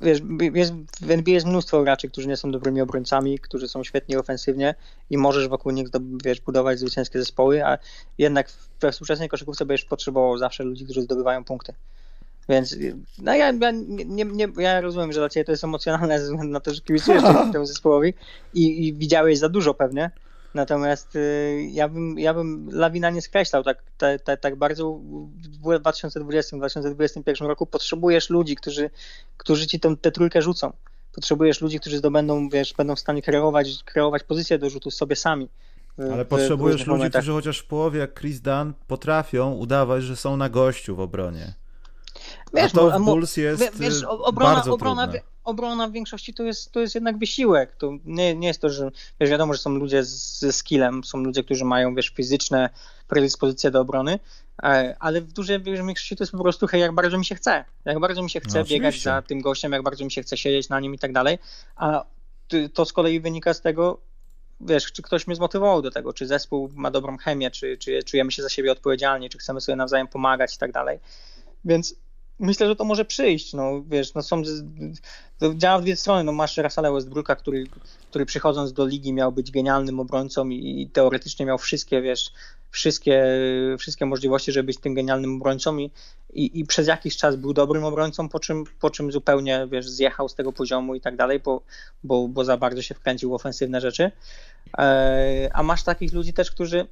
[0.02, 0.20] Wiesz,
[0.54, 4.74] jest, w NBA jest mnóstwo graczy, którzy nie są dobrymi obrońcami, którzy są świetni ofensywnie
[5.10, 5.88] i możesz wokół nich
[6.24, 7.78] wiesz, budować zwycięskie zespoły, a
[8.18, 11.74] jednak we współczesnej koszykówce będziesz potrzebował zawsze ludzi, którzy zdobywają punkty.
[12.50, 12.76] Więc
[13.18, 13.70] no ja, ja,
[14.06, 16.80] nie, nie, ja rozumiem, że dla ciebie to jest emocjonalne ze względu na to, że
[16.80, 17.22] kibicujesz
[17.52, 18.14] temu zespołowi
[18.54, 20.10] i, i widziałeś za dużo pewnie.
[20.54, 24.92] Natomiast y, ja, bym, ja bym Lawina nie skreślał tak, tak, tak, tak bardzo.
[24.92, 28.90] W 2020-2021 roku potrzebujesz ludzi, którzy,
[29.36, 30.72] którzy ci tę, tę trójkę rzucą.
[31.14, 35.48] Potrzebujesz ludzi, którzy zdobędą, wiesz, będą w stanie kreować, kreować pozycję do rzutu sobie sami.
[36.12, 37.22] Ale potrzebujesz ludzi, momentach.
[37.22, 41.54] którzy chociaż w połowie, jak Chris Dunn, potrafią udawać, że są na gościu w obronie.
[42.54, 45.20] Wiesz, a to w Bulls jest wiesz, y, obrona, bardzo obrona, trudne.
[45.44, 47.76] obrona w większości to jest, to jest jednak wysiłek.
[47.76, 48.90] To nie, nie jest to, że
[49.20, 52.70] wiesz, wiadomo, że są ludzie ze skillem, są ludzie, którzy mają wiesz, fizyczne
[53.08, 54.18] predyspozycje do obrony,
[54.62, 57.64] e, ale w dużej większości to jest po prostu hej, jak bardzo mi się chce.
[57.84, 60.36] Jak bardzo mi się chce no, biegać za tym gościem, jak bardzo mi się chce
[60.36, 61.38] siedzieć na nim i tak dalej.
[61.76, 62.04] A
[62.74, 64.00] to z kolei wynika z tego,
[64.60, 68.32] wiesz, czy ktoś mnie zmotywował do tego, czy zespół ma dobrą chemię, czy, czy czujemy
[68.32, 70.98] się za siebie odpowiedzialni, czy chcemy sobie nawzajem pomagać i tak dalej.
[71.64, 71.94] Więc
[72.40, 73.52] myślę, że to może przyjść.
[73.52, 74.42] No wiesz, no są,
[75.54, 76.24] działa w dwie strony.
[76.24, 77.64] No masz Russella Westbrooka, który,
[78.10, 82.32] który przychodząc do ligi miał być genialnym obrońcą i, i teoretycznie miał wszystkie, wiesz,
[82.70, 83.24] wszystkie,
[83.78, 85.90] wszystkie możliwości, żeby być tym genialnym obrońcą i,
[86.32, 90.28] i, i, przez jakiś czas był dobrym obrońcą, po czym, po czym zupełnie, wiesz, zjechał
[90.28, 91.62] z tego poziomu i tak dalej, bo,
[92.04, 94.10] bo, bo za bardzo się wkręcił w ofensywne rzeczy.
[94.78, 96.86] E, a masz takich ludzi też, którzy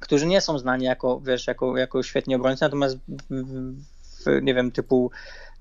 [0.00, 2.98] którzy nie są znani jako, wiesz, jako, jako świetni obrońcy, natomiast
[3.30, 3.74] w,
[4.42, 5.10] nie wiem, typu,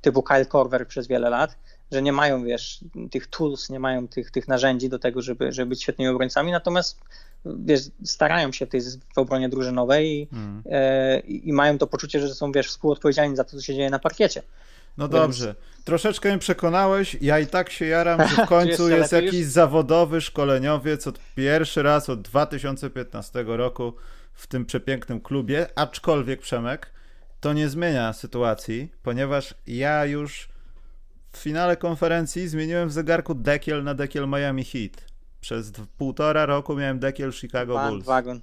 [0.01, 1.58] typu Kyle Korver przez wiele lat,
[1.91, 2.80] że nie mają, wiesz,
[3.12, 6.99] tych tools, nie mają tych, tych narzędzi do tego, żeby, żeby być świetnymi obrońcami, natomiast
[7.45, 8.82] wiesz, starają się w tej
[9.16, 10.64] w obronie drużynowej i, hmm.
[10.72, 13.99] e, i mają to poczucie, że są, wiesz, współodpowiedzialni za to, co się dzieje na
[13.99, 14.43] parkiecie.
[14.97, 15.22] No Więc...
[15.22, 15.55] dobrze.
[15.84, 17.18] Troszeczkę mnie przekonałeś.
[17.22, 19.49] Ja i tak się jaram, że w końcu jest jakiś już?
[19.49, 23.93] zawodowy szkoleniowiec od pierwszy raz od 2015 roku
[24.34, 26.91] w tym przepięknym klubie, aczkolwiek Przemek,
[27.40, 30.50] to nie zmienia sytuacji, ponieważ ja już
[31.32, 35.06] w finale konferencji zmieniłem w zegarku dekiel na dekiel Miami Heat.
[35.42, 38.06] Przez półtora roku miałem dekiel Chicago Band Bulls.
[38.06, 38.42] Wagon.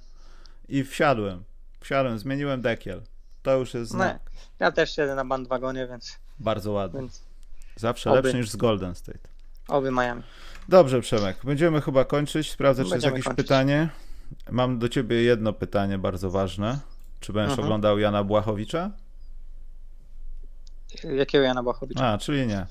[0.69, 1.43] I wsiadłem.
[1.79, 3.01] Wsiadłem, zmieniłem dekiel.
[3.43, 4.19] To już jest znak.
[4.33, 6.19] No, ja też siedzę na bandwagonie, więc...
[6.39, 6.99] Bardzo ładnie.
[6.99, 7.23] Więc...
[7.75, 8.21] Zawsze oby.
[8.21, 9.19] lepszy niż z Golden State.
[9.67, 10.23] Oby Miami.
[10.69, 11.37] Dobrze, Przemek.
[11.43, 12.51] Będziemy chyba kończyć.
[12.51, 13.45] Sprawdzę, Będziemy czy jest jakieś kończyć.
[13.45, 13.89] pytanie.
[14.51, 16.79] Mam do ciebie jedno pytanie bardzo ważne.
[17.25, 17.65] Czy będziesz mhm.
[17.65, 18.91] oglądał Jana Błachowicza?
[21.03, 22.07] Jakiego Jana Błachowicza?
[22.07, 22.65] A, czyli nie.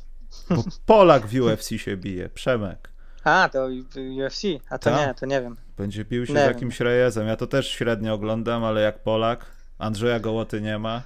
[0.50, 2.90] Bo Polak w UFC się bije, Przemek.
[3.24, 3.68] A, to
[4.26, 5.06] UFC, a to Ta?
[5.06, 5.56] nie, to nie wiem.
[5.76, 6.88] Będzie bił się nie z jakimś wiem.
[6.88, 7.26] rejezem.
[7.26, 9.46] Ja to też średnio oglądam, ale jak Polak,
[9.78, 11.02] Andrzeja Gołoty nie ma.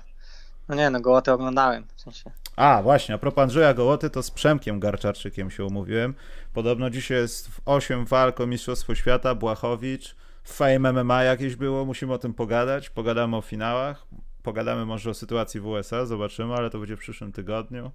[0.68, 1.86] No nie, no Gołoty oglądałem.
[1.96, 2.30] W sensie.
[2.57, 6.14] A, właśnie, a propos Andrzeja Gołoty, to z Przemkiem Garczarczykiem się umówiłem.
[6.55, 10.16] Podobno dzisiaj jest 8 walk o Mistrzostwo Świata, Błachowicz,
[10.49, 12.90] Fame MMA jakieś było, musimy o tym pogadać.
[12.90, 14.07] Pogadamy o finałach.
[14.42, 17.90] Pogadamy może o sytuacji w USA, zobaczymy, ale to będzie w przyszłym tygodniu.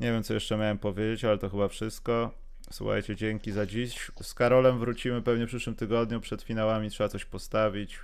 [0.00, 2.30] Nie wiem, co jeszcze miałem powiedzieć, ale to chyba wszystko.
[2.70, 4.10] Słuchajcie, dzięki za dziś.
[4.22, 6.20] Z Karolem wrócimy pewnie w przyszłym tygodniu.
[6.20, 7.98] Przed finałami trzeba coś postawić,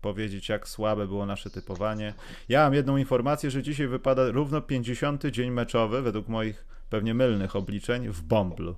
[0.00, 2.14] powiedzieć, jak słabe było nasze typowanie.
[2.48, 5.24] Ja mam jedną informację, że dzisiaj wypada równo 50.
[5.24, 8.76] dzień meczowy, według moich pewnie mylnych obliczeń, w Bomblu.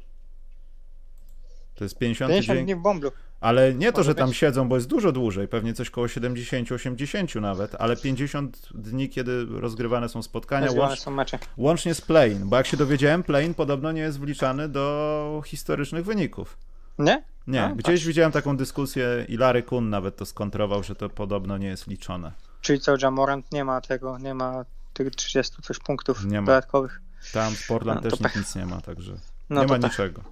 [1.74, 2.64] To jest 50, 50 dzień.
[2.64, 3.12] dni w Bomblu.
[3.44, 7.74] Ale nie to, że tam siedzą, bo jest dużo dłużej, pewnie coś koło 70-80 nawet,
[7.78, 11.38] ale 50 dni, kiedy rozgrywane są spotkania, Rozgrywane łącz, są mecze.
[11.56, 16.56] łącznie z play-in, bo jak się dowiedziałem, play-in podobno nie jest wliczany do historycznych wyników.
[16.98, 17.22] Nie?
[17.46, 18.06] Nie, A, gdzieś patrz.
[18.06, 22.32] widziałem taką dyskusję i Larry Kun nawet to skontrował, że to podobno nie jest liczone.
[22.60, 26.46] Czyli co, Jamorant nie ma tego, nie ma tych 30 coś punktów Nie ma.
[26.46, 27.00] dodatkowych.
[27.32, 29.12] Tam w Portland No, też nic nie ma, także
[29.50, 29.90] No nie ma tak.
[29.90, 30.22] niczego.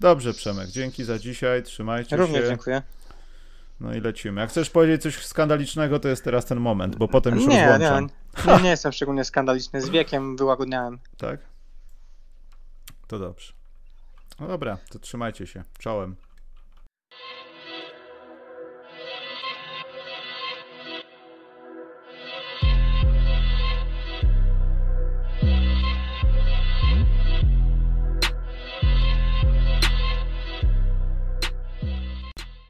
[0.00, 2.48] Dobrze, Przemek, dzięki za dzisiaj, trzymajcie Również się.
[2.48, 2.82] dziękuję.
[3.80, 4.40] No i lecimy.
[4.40, 7.66] Jak chcesz powiedzieć coś skandalicznego, to jest teraz ten moment, bo potem już Nie, nie,
[7.78, 8.08] rozłączam.
[8.56, 9.82] nie, nie jestem szczególnie skandaliczny.
[9.82, 10.98] Z wiekiem wyłagodniałem.
[11.16, 11.40] Tak?
[13.06, 13.52] To dobrze.
[14.40, 15.64] No dobra, to trzymajcie się.
[15.78, 16.16] Czołem.